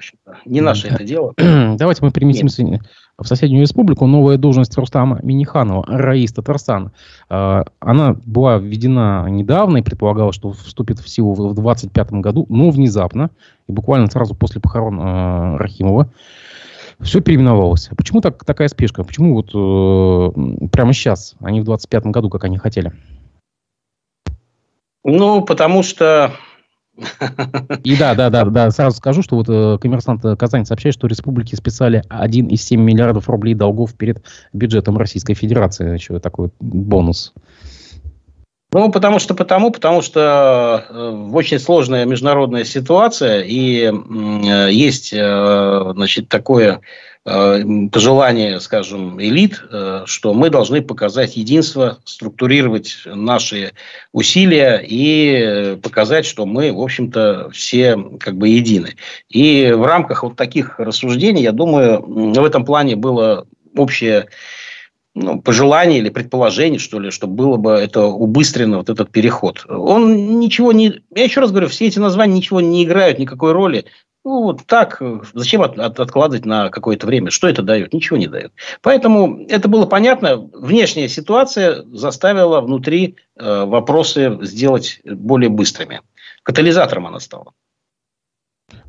[0.45, 1.33] не наше это дело.
[1.37, 2.81] Давайте мы переместимся Нет.
[3.17, 4.05] в соседнюю республику.
[4.07, 6.91] Новая должность Рустама Миниханова, Раис Татарстан.
[7.29, 12.69] А, она была введена недавно и предполагалось, что вступит в силу в 2025 году, но
[12.71, 13.29] внезапно,
[13.67, 16.11] и буквально сразу после похорон а, Рахимова,
[16.99, 17.89] все переименовалось.
[17.95, 19.03] Почему так, такая спешка?
[19.03, 22.91] Почему вот э, прямо сейчас, а не в 2025 году, как они хотели?
[25.03, 26.33] Ну, потому что...
[27.83, 31.57] И да, да, да, да, сразу скажу, что вот э, коммерсант Казань сообщает, что республике
[31.57, 35.95] списали 1,7 миллиардов рублей долгов перед бюджетом Российской Федерации.
[35.95, 37.33] Еще такой бонус.
[38.73, 45.91] Ну, потому что потому, потому что э, очень сложная международная ситуация, и э, есть, э,
[45.93, 46.81] значит, такое
[47.23, 49.63] пожелание, скажем, элит,
[50.05, 53.71] что мы должны показать единство, структурировать наши
[54.11, 58.95] усилия и показать, что мы, в общем-то, все как бы едины.
[59.29, 64.27] И в рамках вот таких рассуждений, я думаю, в этом плане было общее
[65.15, 69.63] ну, пожелание или предположение, что ли, чтобы было бы это убыстрено, вот этот переход.
[69.69, 71.03] Он ничего не...
[71.15, 73.85] Я еще раз говорю, все эти названия ничего не играют никакой роли.
[74.25, 75.01] Ну, вот так,
[75.33, 77.29] зачем от, от, откладывать на какое-то время?
[77.29, 77.93] Что это дает?
[77.93, 78.53] Ничего не дает.
[78.81, 80.37] Поэтому это было понятно.
[80.37, 86.01] Внешняя ситуация заставила внутри э, вопросы сделать более быстрыми.
[86.43, 87.51] Катализатором она стала.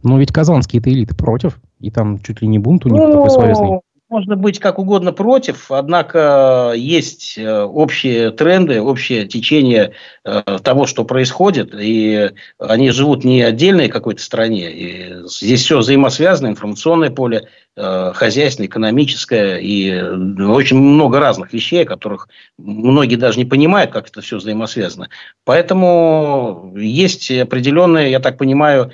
[0.05, 1.59] Но ведь казанские-то элиты против.
[1.81, 3.81] И там чуть ли не бунт у них ну, такой словесный.
[4.11, 9.93] Можно быть как угодно против, однако есть э, общие тренды, общее течение
[10.25, 14.71] э, того, что происходит, и они живут не отдельной какой-то стране.
[14.71, 21.87] И здесь все взаимосвязано, информационное поле, Э, хозяйственное, экономическое и очень много разных вещей, о
[21.87, 25.09] которых многие даже не понимают, как это все взаимосвязано.
[25.45, 28.93] Поэтому есть определенные, я так понимаю,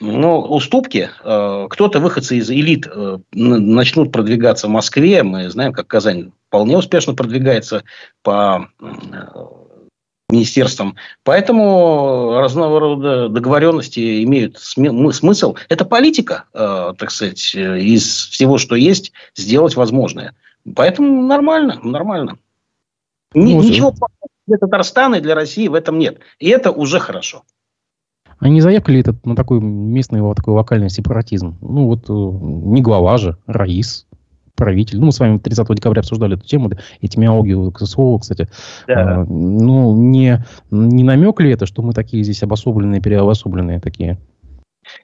[0.00, 1.10] ну, уступки.
[1.22, 5.22] Э, кто-то, выходцы из элит, э, начнут продвигаться в Москве.
[5.22, 7.84] Мы знаем, как Казань вполне успешно продвигается
[8.22, 8.70] по
[10.34, 10.96] министерством.
[11.22, 15.56] Поэтому разного рода договоренности имеют смысл.
[15.68, 20.34] Это политика, э, так сказать, из всего, что есть, сделать возможное.
[20.74, 22.38] Поэтому нормально, нормально.
[23.34, 23.94] Ну, Ничего
[24.46, 26.18] для Татарстана и для России в этом нет.
[26.38, 27.42] И это уже хорошо.
[28.38, 31.56] А не заявка ли это на такой местный, такой локальный сепаратизм?
[31.60, 34.06] Ну, вот э, не глава же, Раис,
[34.54, 34.98] правитель.
[34.98, 38.48] Ну, мы с вами 30 декабря обсуждали эту тему, этимиологию КСО, кстати.
[38.86, 39.20] Да.
[39.20, 44.18] А, ну, не, не намек ли это, что мы такие здесь обособленные, переобособленные такие?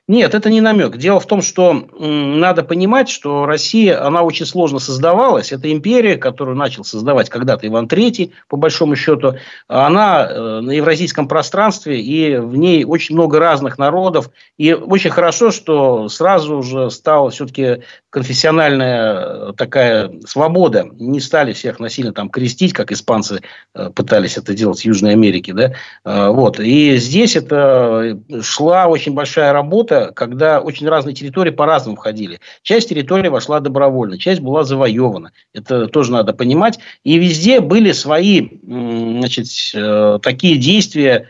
[0.08, 0.96] Нет, это не намек.
[0.96, 5.52] Дело в том, что надо понимать, что Россия, она очень сложно создавалась.
[5.52, 9.34] Это империя, которую начал создавать когда-то Иван III, по большому счету.
[9.68, 14.30] Она э, на евразийском пространстве, и в ней очень много разных народов.
[14.58, 20.88] И очень хорошо, что сразу же стала все-таки конфессиональная э, такая свобода.
[20.92, 23.40] Не стали всех насильно там крестить, как испанцы
[23.74, 25.54] э, пытались это делать в Южной Америке.
[25.54, 25.72] Да?
[26.04, 26.58] Вот.
[26.60, 32.40] И здесь это шла очень большая работа работа, когда очень разные территории по-разному входили.
[32.62, 35.30] Часть территории вошла добровольно, часть была завоевана.
[35.54, 36.80] Это тоже надо понимать.
[37.04, 41.28] И везде были свои значит, э, такие действия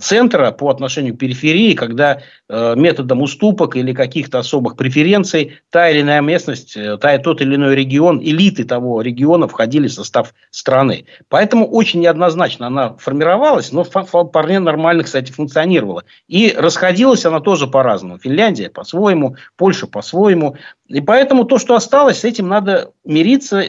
[0.00, 6.02] центра по отношению к периферии, когда э, методом уступок или каких-то особых преференций та или
[6.02, 11.06] иная местность, э, та, тот или иной регион, элиты того региона входили в состав страны.
[11.28, 16.04] Поэтому очень неоднозначно она формировалась, но вполне нормально, кстати, функционировала.
[16.28, 18.18] И расходилась она тоже по-разному.
[18.18, 20.56] Финляндия по-своему, Польша по-своему.
[20.88, 23.64] И поэтому то, что осталось, с этим надо мириться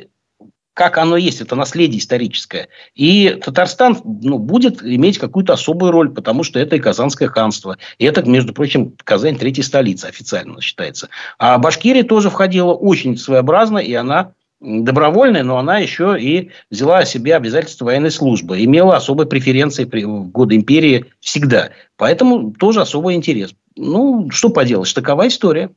[0.73, 2.67] как оно есть, это наследие историческое.
[2.95, 7.77] И Татарстан ну, будет иметь какую-то особую роль, потому что это и Казанское ханство.
[7.99, 11.09] И это, между прочим, Казань третья столица официально считается.
[11.37, 17.35] А Башкирия тоже входила очень своеобразно, и она добровольная, но она еще и взяла себе
[17.35, 18.63] обязательства военной службы.
[18.63, 21.71] Имела особые преференции в годы империи всегда.
[21.97, 23.53] Поэтому тоже особый интерес.
[23.75, 25.69] Ну, что поделать, такова история.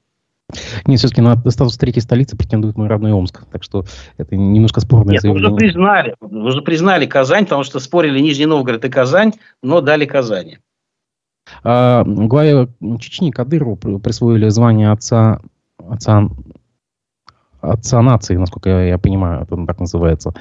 [0.86, 3.44] Нет, все-таки на статус третьей столицы претендует мой родной Омск.
[3.50, 3.84] Так что
[4.16, 5.50] это немножко спорное Нет, заявление.
[5.50, 6.14] уже признали.
[6.20, 9.32] Уже признали Казань, потому что спорили Нижний Новгород и Казань,
[9.62, 10.58] но дали Казани.
[11.62, 12.68] А, главе
[13.00, 15.40] Чечни Кадырову присвоили звание отца,
[15.78, 16.28] отца,
[17.60, 20.32] отца нации, насколько я, я понимаю, это так называется.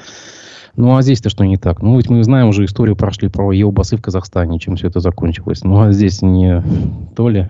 [0.76, 1.82] Ну, а здесь-то что не так?
[1.82, 5.63] Ну, ведь мы знаем уже историю, прошли про Елбасы в Казахстане, чем все это закончилось.
[5.63, 6.62] Ну, а здесь не
[7.15, 7.50] то ли?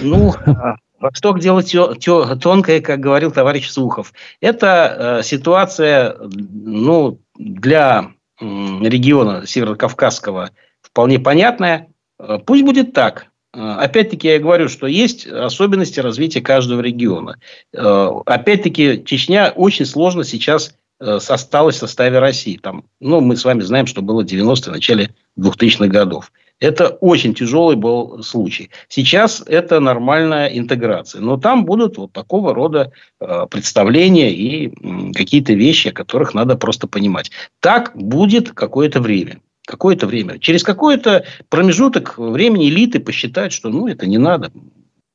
[0.00, 1.62] Ну, а, Восток дело
[2.36, 4.12] тонкое, как говорил товарищ Сухов.
[4.40, 10.50] Это э, ситуация ну, для э, региона Северокавказского
[10.96, 11.88] вполне понятная.
[12.18, 13.26] Э, пусть будет так.
[13.52, 17.38] Э, опять-таки я говорю, что есть особенности развития каждого региона.
[17.74, 22.56] Э, опять-таки Чечня очень сложно сейчас осталась в составе России.
[22.56, 26.32] Там, ну, мы с вами знаем, что было в 90-е, начале 2000-х годов.
[26.58, 28.70] Это очень тяжелый был случай.
[28.88, 31.20] Сейчас это нормальная интеграция.
[31.20, 34.72] Но там будут вот такого рода э, представления и
[35.12, 37.30] какие-то вещи, о которых надо просто понимать.
[37.60, 39.40] Так будет какое-то время.
[39.66, 40.38] Какое-то время.
[40.38, 44.50] Через какой-то промежуток времени элиты посчитают, что ну, это не надо.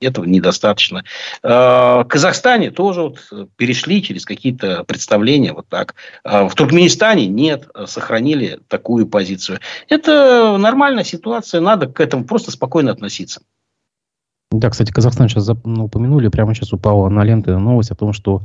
[0.02, 1.04] Этого недостаточно.
[1.44, 3.20] В Казахстане тоже вот
[3.56, 5.96] перешли через какие-то представления вот так.
[6.24, 9.60] В Туркменистане нет, сохранили такую позицию.
[9.88, 13.42] Это нормальная ситуация, надо к этому просто спокойно относиться.
[14.52, 18.42] Да, кстати, Казахстан сейчас ну, упомянули, прямо сейчас упала на ленты новость о том, что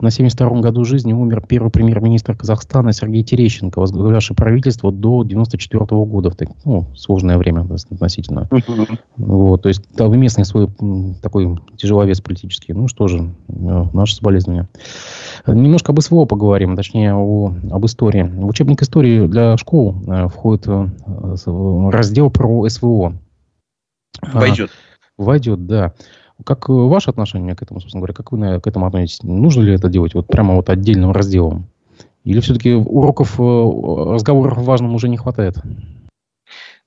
[0.00, 6.04] на 72-м году жизни умер первый премьер-министр Казахстана Сергей Терещенко, возглавлявший правительство до 94 -го
[6.04, 6.32] года.
[6.64, 8.48] Ну, сложное время относительно.
[9.16, 10.68] Вот, то есть там местный свой
[11.22, 12.72] такой тяжеловес политический.
[12.72, 14.68] Ну что же, э, наше соболезнование.
[15.46, 18.22] Немножко об СВО поговорим, точнее о, об истории.
[18.22, 20.88] В учебник истории для школ э, входит э,
[21.90, 23.14] раздел про СВО.
[24.32, 24.70] Войдет.
[25.16, 25.94] Войдет, да.
[26.44, 29.22] Как э, ваше отношение к этому, собственно говоря, как вы к этому относитесь?
[29.22, 31.68] Нужно ли это делать вот прямо вот отдельным разделом?
[32.24, 35.56] Или все-таки уроков, э, разговоров важным уже не хватает?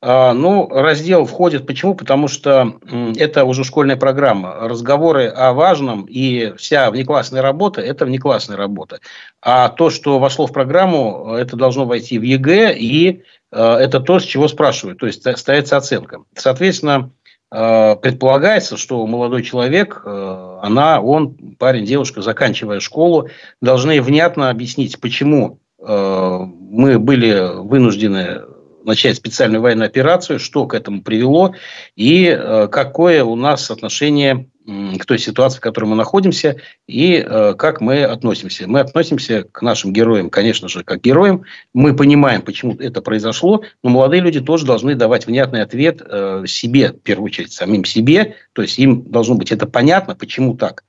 [0.03, 1.67] А, ну, раздел входит.
[1.67, 1.93] Почему?
[1.93, 2.73] Потому что
[3.17, 4.53] это уже школьная программа.
[4.61, 8.99] Разговоры о важном и вся внеклассная работа– это внеклассная работа.
[9.41, 13.21] А то, что вошло в программу, это должно войти в ЕГЭ, и
[13.51, 14.99] э, это то, с чего спрашивают.
[14.99, 16.23] То есть, ставится оценка.
[16.35, 17.11] Соответственно,
[17.51, 23.29] предполагается, что молодой человек, э, она, он, парень, девушка, заканчивая школу,
[23.61, 26.39] должны внятно объяснить, почему э,
[26.71, 28.41] мы были вынуждены
[28.83, 31.55] начать специальную военную операцию, что к этому привело
[31.95, 36.57] и какое у нас отношение к той ситуации, в которой мы находимся,
[36.87, 38.67] и э, как мы относимся.
[38.67, 41.43] Мы относимся к нашим героям, конечно же, как героям.
[41.73, 46.91] Мы понимаем, почему это произошло, но молодые люди тоже должны давать внятный ответ э, себе,
[46.93, 48.35] в первую очередь, самим себе.
[48.53, 50.83] То есть, им должно быть это понятно, почему так.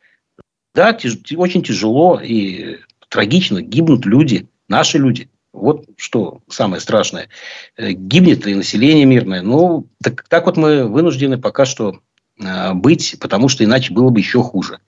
[0.74, 0.96] Да,
[1.36, 2.78] очень тяжело и
[3.08, 5.28] трагично гибнут люди, наши люди.
[5.52, 7.28] Вот что самое страшное.
[7.76, 9.42] Э, гибнет и население мирное.
[9.42, 12.00] Ну, так, так вот мы вынуждены пока что
[12.40, 14.78] Э, быть, потому что иначе было бы еще хуже.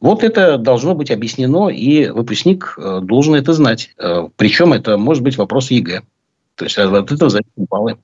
[0.00, 3.94] Вот это должно быть объяснено, и выпускник э, должен это знать.
[4.36, 6.02] Причем это может быть вопрос ЕГЭ.
[6.56, 7.96] То есть от этого зависит баллы.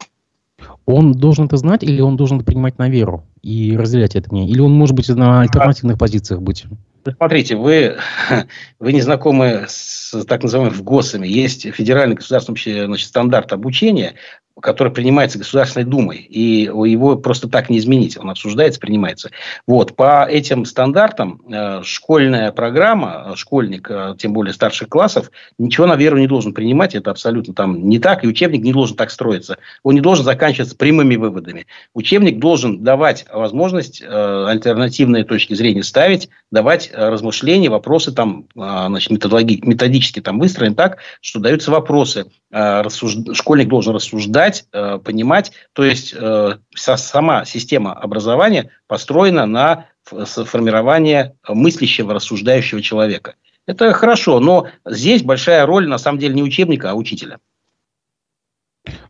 [0.86, 4.48] Он должен это знать, или он должен это принимать на веру и разделять это мне?
[4.48, 6.64] Или он может быть на альтернативных позициях быть?
[7.04, 7.96] Смотрите, вы,
[8.78, 11.26] вы не знакомы с так называемыми ФГОСами.
[11.26, 14.14] Есть федеральный государственный значит, стандарт обучения,
[14.60, 19.30] который принимается Государственной Думой, и его просто так не изменить, он обсуждается, принимается.
[19.66, 25.96] Вот, по этим стандартам э, школьная программа, школьник, э, тем более старших классов, ничего на
[25.96, 29.58] веру не должен принимать, это абсолютно там не так, и учебник не должен так строиться.
[29.82, 31.66] Он не должен заканчиваться прямыми выводами.
[31.94, 39.60] Учебник должен давать возможность э, альтернативные точки зрения ставить, давать размышления, вопросы там, значит, методологи,
[39.62, 43.16] методически там выстроены так, что даются вопросы, рассуж...
[43.34, 45.52] школьник должен рассуждать, читать, э, понимать.
[45.72, 53.34] То есть э, сама система образования построена на формирование мыслящего, рассуждающего человека.
[53.66, 57.38] Это хорошо, но здесь большая роль на самом деле не учебника, а учителя.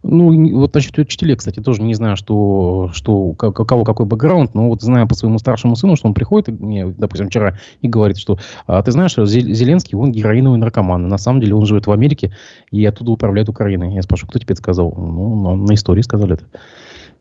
[0.02, 4.82] Ну, вот насчет учителей, кстати, тоже не знаю, что, что кого какой бэкграунд, но вот
[4.82, 8.82] знаю по своему старшему сыну, что он приходит мне, допустим, вчера и говорит, что а,
[8.82, 11.08] ты знаешь, Зеленский, он героиновый наркоман.
[11.08, 12.32] На самом деле он живет в Америке
[12.70, 13.94] и оттуда управляет Украиной.
[13.94, 14.94] Я спрашиваю, кто тебе это сказал?
[14.96, 16.44] Ну, на истории сказали это.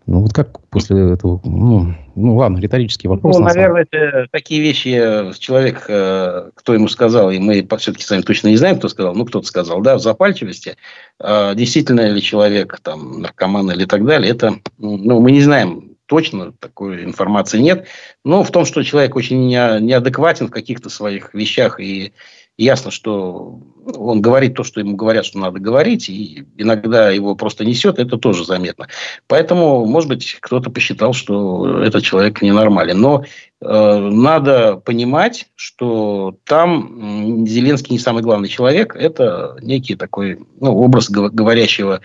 [0.08, 3.36] Ну, вот как после этого, ну, ну ладно, риторический вопрос.
[3.36, 8.06] Ну, на наверное, это такие вещи э, человек, э, кто ему сказал, и мы все-таки
[8.06, 10.78] с вами точно не знаем, кто сказал, ну, кто-то сказал, да, в запальчивости,
[11.20, 16.54] а действительно ли человек, там, наркоман или так далее, это, ну, мы не знаем точно,
[16.54, 17.88] такой информации нет,
[18.24, 22.14] но в том, что человек очень неадекватен в каких-то своих вещах и
[22.58, 23.60] ясно, что
[23.96, 28.18] он говорит то, что ему говорят, что надо говорить, и иногда его просто несет, это
[28.18, 28.88] тоже заметно.
[29.28, 33.00] Поэтому, может быть, кто-то посчитал, что этот человек ненормален.
[33.00, 33.24] Но
[33.62, 41.10] э, надо понимать, что там Зеленский не самый главный человек, это некий такой ну, образ
[41.10, 42.02] говорящего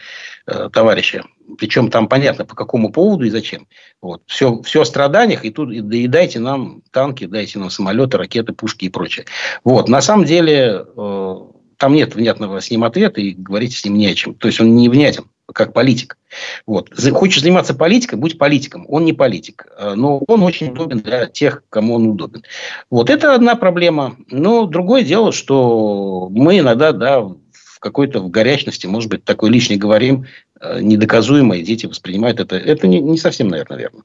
[0.47, 1.25] э, товарища.
[1.59, 3.67] Причем там понятно, по какому поводу и зачем.
[4.01, 4.23] Вот.
[4.27, 8.53] Все, все о страданиях, и тут и, и дайте нам танки, дайте нам самолеты, ракеты,
[8.53, 9.27] пушки и прочее.
[9.65, 9.89] Вот.
[9.89, 11.37] На самом деле, э,
[11.83, 14.35] там нет внятного с ним ответа, и говорить с ним не о чем.
[14.35, 16.17] То есть, он не внятен как политик.
[16.65, 16.91] Вот.
[17.11, 18.87] Хочешь заниматься политикой, будь политиком.
[18.89, 22.45] Он не политик, э, но он очень удобен для тех, кому он удобен.
[22.89, 24.15] Вот это одна проблема.
[24.31, 29.77] Но другое дело, что мы иногда да, в какой-то в горячности, может быть, такой лишний
[29.77, 30.27] говорим,
[30.61, 32.55] э, недоказуемо, и дети воспринимают это.
[32.57, 34.03] Это не, не совсем, наверное, верно.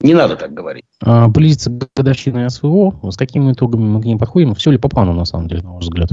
[0.00, 0.86] Не надо так говорить.
[1.02, 2.98] А, близится годовщина СВО.
[3.10, 4.54] С какими итогами мы к ним подходим?
[4.54, 6.10] Все ли по плану, на самом деле, на ваш взгляд?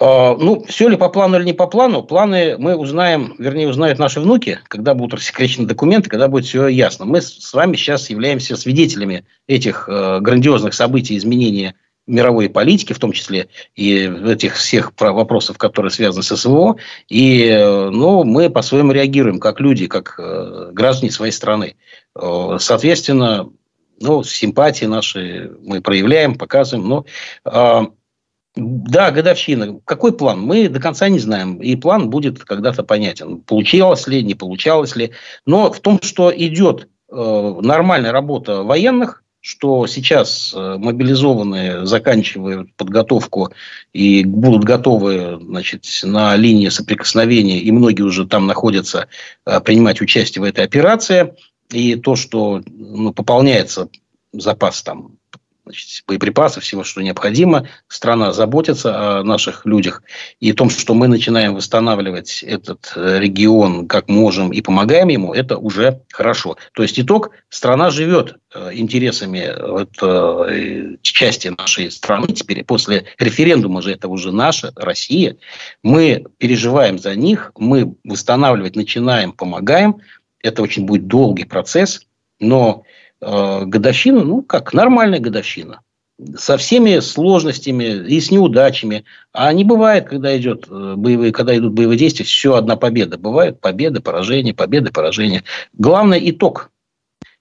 [0.00, 3.98] А, ну, все ли по плану или не по плану, планы мы узнаем, вернее, узнают
[3.98, 7.04] наши внуки, когда будут рассекречены документы, когда будет все ясно.
[7.04, 11.74] Мы с вами сейчас являемся свидетелями этих э, грандиозных событий изменения
[12.06, 16.76] мировой политики, в том числе и этих всех вопросов, которые связаны с СВО.
[17.08, 21.74] И э, ну, мы по-своему реагируем, как люди, как э, граждане своей страны.
[22.14, 23.50] Соответственно,
[24.00, 26.88] ну, симпатии наши мы проявляем, показываем.
[26.88, 27.04] Но
[27.44, 27.88] а,
[28.56, 29.80] да, годовщина.
[29.84, 30.40] Какой план?
[30.40, 31.58] Мы до конца не знаем.
[31.58, 33.40] И план будет когда-то понятен.
[33.40, 35.12] Получалось ли, не получалось ли.
[35.46, 43.52] Но в том, что идет э, нормальная работа военных, что сейчас э, мобилизованные заканчивают подготовку
[43.92, 49.08] и будут готовы значит, на линии соприкосновения, и многие уже там находятся,
[49.46, 51.34] э, принимать участие в этой операции.
[51.70, 53.88] И то, что ну, пополняется
[54.32, 55.17] запас там
[55.68, 57.68] значит, боеприпасов, всего, что необходимо.
[57.88, 60.02] Страна заботится о наших людях.
[60.40, 65.34] И о том, что мы начинаем восстанавливать этот э, регион как можем и помогаем ему,
[65.34, 66.56] это уже хорошо.
[66.72, 72.28] То есть итог, страна живет э, интересами вот, э, части нашей страны.
[72.28, 75.36] Теперь после референдума же это уже наша Россия.
[75.82, 79.96] Мы переживаем за них, мы восстанавливать начинаем, помогаем.
[80.42, 82.06] Это очень будет долгий процесс,
[82.40, 82.84] но
[83.20, 85.80] годовщина, ну, как нормальная годовщина.
[86.36, 89.04] Со всеми сложностями и с неудачами.
[89.32, 93.18] А не бывает, когда, идет э, боевые, когда идут боевые действия, все одна победа.
[93.18, 95.44] Бывают победы, поражения, победы, поражения.
[95.74, 96.72] Главное– итог.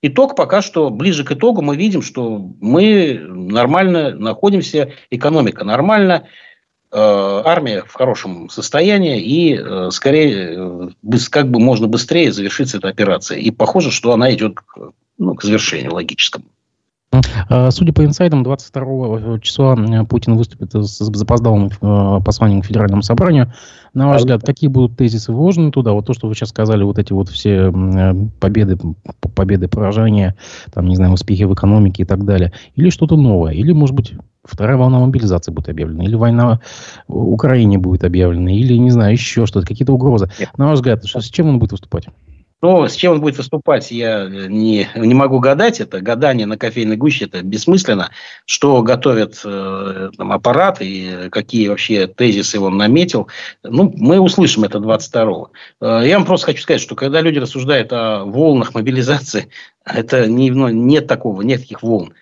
[0.04, 6.28] Итог пока что, ближе к итогу мы видим, что мы нормально находимся, экономика нормально,
[6.92, 10.94] э, армия в хорошем состоянии и э, скорее
[11.32, 13.40] как бы можно быстрее завершится эта операция.
[13.40, 14.60] И похоже, что она идет
[15.18, 16.46] ну, к завершению логическому.
[17.50, 19.76] А, судя по инсайдам, 22 числа
[20.10, 23.54] Путин выступит с запоздалым э, посланием к Федеральному собранию.
[23.94, 25.94] На ваш взгляд, какие будут тезисы вложены туда?
[25.94, 28.78] Вот то, что вы сейчас сказали, вот эти вот все э, победы,
[29.34, 30.36] победы, поражения,
[30.72, 32.52] там, не знаю, успехи в экономике и так далее.
[32.76, 33.54] Или что-то новое?
[33.54, 34.14] Или, может быть,
[34.44, 36.04] вторая волна мобилизации будет объявлена?
[36.04, 36.60] Или война
[37.08, 38.52] в Украине будет объявлена?
[38.52, 40.30] Или, не знаю, еще что-то, какие-то угрозы?
[40.58, 42.08] На ваш взгляд, с чем он будет выступать?
[42.62, 45.80] Но с чем он будет выступать, я не, не могу гадать.
[45.80, 48.10] Это гадание на кофейной гуще, это бессмысленно.
[48.46, 53.28] Что готовят э, там, аппарат и какие вообще тезисы он наметил.
[53.62, 55.52] Ну, мы услышим это 22-го.
[55.82, 59.50] Э, я вам просто хочу сказать, что когда люди рассуждают о волнах мобилизации,
[59.86, 62.14] это не, ну, нет такого, нет таких волн.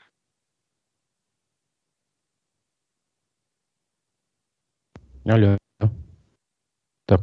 [5.24, 5.58] Алло.
[7.08, 7.22] Так,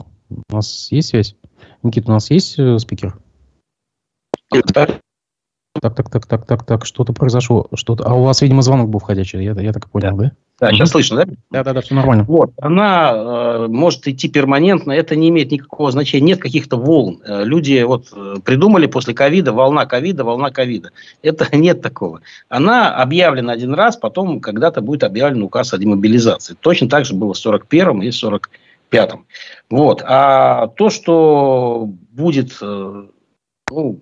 [0.51, 1.37] у нас есть связь?
[1.83, 3.17] Никита, у нас есть э, спикер?
[5.81, 7.67] Так, так, так, так, так, так, что-то произошло.
[7.75, 8.05] Что-то...
[8.05, 10.25] А у вас, видимо, звонок был входящий, я, я так понял, да?
[10.25, 10.77] Да, да угу.
[10.77, 11.33] сейчас слышно, да?
[11.51, 12.25] Да, да, да, все нормально.
[12.25, 17.23] Вот, она э, может идти перманентно, это не имеет никакого значения, нет каких-то волн.
[17.25, 20.91] Э, люди вот э, придумали после ковида, волна ковида, волна ковида.
[21.23, 22.21] Это нет такого.
[22.51, 26.55] Она объявлена один раз, потом когда-то будет объявлен указ о демобилизации.
[26.61, 28.51] Точно так же было в 41-м и 40
[28.93, 29.27] пятом.
[29.71, 30.03] Вот.
[30.05, 33.07] А то, что будет э,
[33.71, 34.01] ну,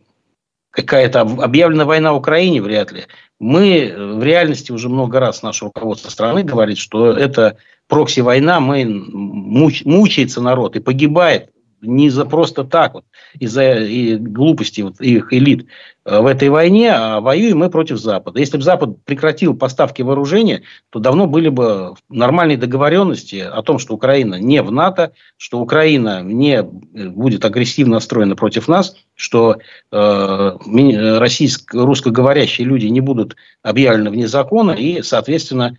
[0.70, 3.05] какая-то объявлена война Украине, вряд ли.
[3.38, 9.84] Мы в реальности уже много раз наше руководство страны говорит, что это прокси-война, мы муч,
[9.84, 11.51] мучается народ и погибает
[11.83, 13.05] не за просто так вот,
[13.39, 15.66] из-за и глупости вот их элит
[16.05, 18.41] э, в этой войне, а воюем мы против Запада.
[18.41, 23.95] Если бы Запад прекратил поставки вооружения, то давно были бы нормальные договоренности о том, что
[23.95, 26.62] Украина не в НАТО, что Украина не э,
[27.09, 29.59] будет агрессивно настроена против нас, что
[29.91, 35.78] э, российско, русскоговорящие люди не будут объявлены вне закона, и, соответственно,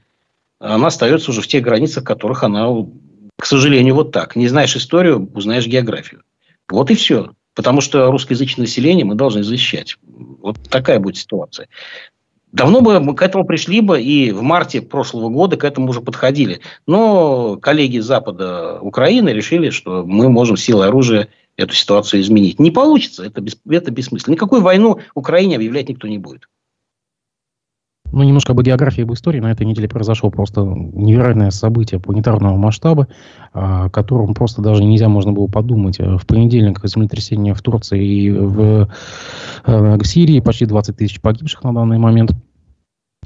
[0.60, 2.70] она остается уже в тех границах, в которых она
[3.42, 4.36] к сожалению, вот так.
[4.36, 6.22] Не знаешь историю, узнаешь географию.
[6.70, 7.32] Вот и все.
[7.56, 9.98] Потому что русскоязычное население мы должны защищать.
[10.04, 11.68] Вот такая будет ситуация.
[12.52, 16.02] Давно бы мы к этому пришли бы, и в марте прошлого года к этому уже
[16.02, 16.62] подходили.
[16.86, 22.60] Но коллеги Запада Украины решили, что мы можем силой оружия эту ситуацию изменить.
[22.60, 24.36] Не получится, это, бес, это бессмысленно.
[24.36, 26.48] Никакую войну Украине объявлять никто не будет.
[28.12, 29.40] Ну, немножко об географии, об истории.
[29.40, 33.08] На этой неделе произошло просто невероятное событие планетарного масштаба,
[33.54, 36.00] о котором просто даже нельзя можно было подумать.
[36.00, 38.90] В понедельник землетрясение в Турции и в,
[39.66, 42.32] э, в Сирии, почти 20 тысяч погибших на данный момент.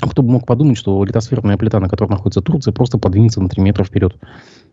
[0.01, 3.61] Кто бы мог подумать, что литосферная плита, на которой находится Турция, просто подвинется на 3
[3.63, 4.17] метра вперед.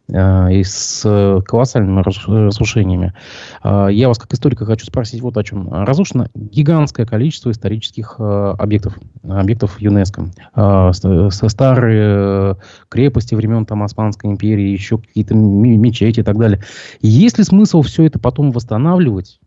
[0.08, 3.14] Э, и с колоссальными разрушениями.
[3.62, 5.72] Э, я вас, как историка, хочу спросить вот о чем.
[5.72, 10.30] Разрушено гигантское количество исторических э, объектов, объектов ЮНЕСКО.
[10.54, 12.56] Э, старые
[12.88, 16.60] крепости времен там, Османской империи, еще какие-то мечети и так далее.
[17.00, 19.40] Есть ли смысл все это потом восстанавливать?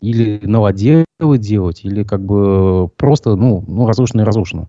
[0.00, 1.04] Или новоделы
[1.38, 4.68] делать, или как бы просто, ну, ну разрушено и разрушено?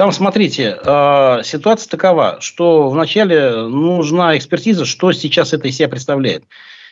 [0.00, 6.44] Там, смотрите, э, ситуация такова, что вначале нужна экспертиза, что сейчас это из себя представляет.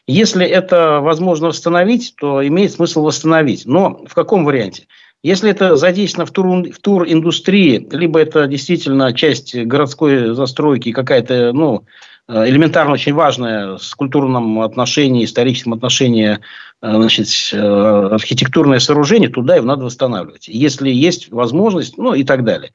[0.07, 3.65] Если это возможно восстановить, то имеет смысл восстановить.
[3.65, 4.89] Но в каком варианте?
[5.23, 11.85] Если это задействовано в, тур, в тур-индустрии, либо это действительно часть городской застройки, какая-то, ну,
[12.29, 16.41] элементарно очень важное с культурным отношением, историческим отношением
[16.83, 20.49] э, значит, э, архитектурное сооружение, туда его надо восстанавливать.
[20.49, 22.73] Если есть возможность, ну и так далее.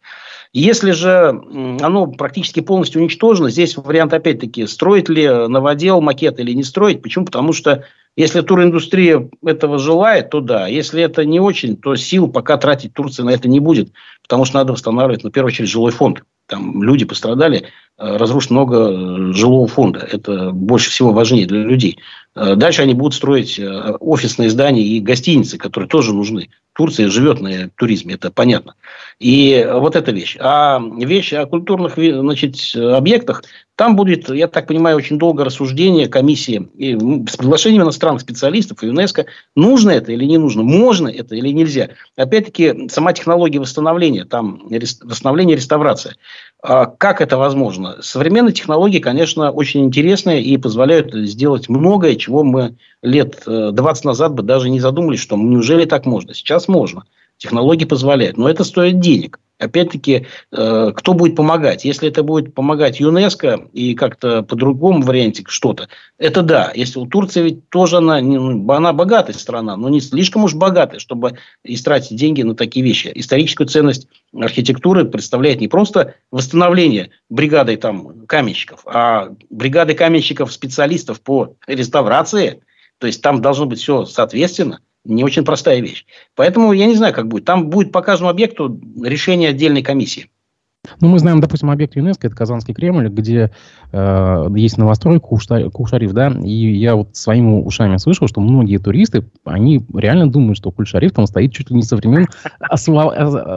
[0.54, 1.42] Если же
[1.82, 7.02] оно практически полностью уничтожено, здесь вариант опять-таки, строить ли новодел, макет или не строить.
[7.02, 7.26] Почему?
[7.26, 7.86] Потому что
[8.16, 10.68] если туриндустрия этого желает, то да.
[10.68, 13.92] Если это не очень, то сил пока тратить Турция на это не будет.
[14.22, 16.24] Потому что надо восстанавливать, ну, в первую очередь, жилой фонд.
[16.48, 20.00] Там люди пострадали, Э, разрушено много э, жилого фонда.
[20.00, 22.00] Это больше всего важнее для людей.
[22.36, 23.60] Э, дальше они будут строить
[24.00, 26.50] офисные здания и гостиницы, которые тоже нужны.
[26.74, 28.74] Турция живет на туризме, это понятно.
[29.20, 30.38] И вот эта вещь.
[30.40, 33.44] А вещь о культурных значит, объектах,
[33.76, 36.96] там будет, я так понимаю, очень долго рассуждение комиссии и
[37.28, 41.90] с приглашением иностранных специалистов и ЮНЕСКО, нужно это или не нужно, можно это или нельзя.
[42.16, 44.68] Опять-таки, сама технология восстановления, там
[45.02, 46.16] восстановление, реставрация.
[46.62, 47.98] А как это возможно?
[48.02, 54.34] Современные технологии, конечно, очень интересные и позволяют сделать многое, чего мы лет 20 э, назад
[54.34, 56.34] бы даже не задумались, что неужели так можно.
[56.36, 57.04] Сейчас можно.
[57.38, 58.38] Технологии позволяют.
[58.38, 59.40] Но это стоит денег.
[59.60, 61.86] Опять-таки, э, кто будет помогать?
[61.86, 66.72] Если это будет помогать ЮНЕСКО и как-то по другому варианте что-то, это да.
[66.74, 71.00] Если у Турции ведь тоже она, ну, она богатая страна, но не слишком уж богатая,
[71.00, 73.12] чтобы истратить деньги на такие вещи.
[73.14, 81.56] Историческую ценность архитектуры представляет не просто восстановление бригадой там каменщиков, а бригады каменщиков, специалистов по
[81.68, 82.62] реставрации.
[82.98, 86.06] То есть там должно быть все соответственно– не очень простая вещь.
[86.36, 87.46] Поэтому я не знаю, как будет.
[87.46, 90.30] Там будет по каждому объекту решение отдельной комиссии.
[91.00, 93.52] Ну, мы знаем, допустим, объект ЮНЕСКО, это Казанский Кремль, где
[93.94, 99.86] э, есть новострой Кул-Шариф, да, и я вот своими ушами слышал, что многие туристы, они
[99.94, 102.28] реально думают, что Кул-Шариф там стоит чуть ли не со времен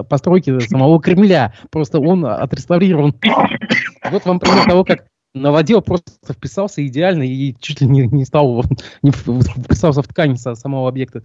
[0.08, 1.52] постройки самого Кремля.
[1.70, 3.16] Просто он отреставрирован.
[4.12, 5.06] Вот вам пример того, как
[5.36, 8.64] новодел просто вписался идеально и чуть ли не, не стал,
[9.02, 11.22] не вписался в ткань самого объекта.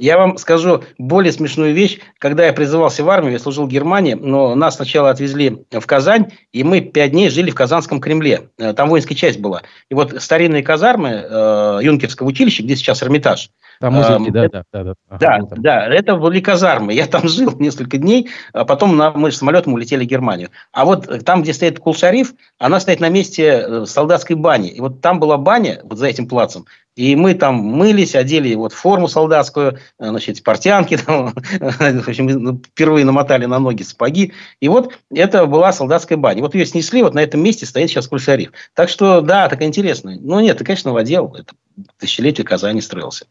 [0.00, 1.98] Я вам скажу более смешную вещь.
[2.18, 6.32] Когда я призывался в армию, я служил в Германии, но нас сначала отвезли в Казань,
[6.52, 8.50] и мы пять дней жили в Казанском Кремле.
[8.58, 9.62] Э, там воинская часть была.
[9.90, 14.84] И вот старинные казармы э, Юнкерского училища, где сейчас Эрмитаж, там музыки, да, да, да,
[14.84, 15.18] да.
[15.18, 16.92] Да, да, это были казармы.
[16.92, 20.50] Я там жил несколько дней, а потом на, мы самолетом улетели в Германию.
[20.72, 24.68] А вот там, где стоит Кул-Шариф, она стоит на месте э, солдатской бани.
[24.68, 26.66] И вот там была баня, вот за этим плацем,
[26.98, 32.60] и мы там мылись, одели вот форму солдатскую, э, значит, портянки, там, в общем, ну,
[32.60, 34.32] впервые намотали на ноги сапоги.
[34.58, 36.42] И вот это была солдатская баня.
[36.42, 38.50] Вот ее снесли, вот на этом месте стоит сейчас Кульшариф.
[38.74, 40.16] Так что, да, так интересно.
[40.20, 41.36] Но нет, это, конечно, новодел.
[41.38, 41.54] Это
[41.98, 43.26] тысячелетие Казани строился.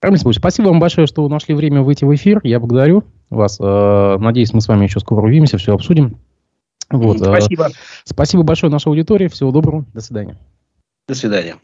[0.00, 2.40] Рамиль спасибо вам большое, что нашли время выйти в эфир.
[2.44, 3.58] Я благодарю вас.
[3.60, 6.16] Э, надеюсь, мы с вами еще скоро увидимся, все обсудим.
[6.90, 7.20] Вот.
[7.20, 7.70] Э, спасибо.
[8.04, 9.26] Спасибо большое нашей аудитории.
[9.26, 9.84] Всего доброго.
[9.92, 10.38] До свидания.
[11.08, 11.56] До свидания.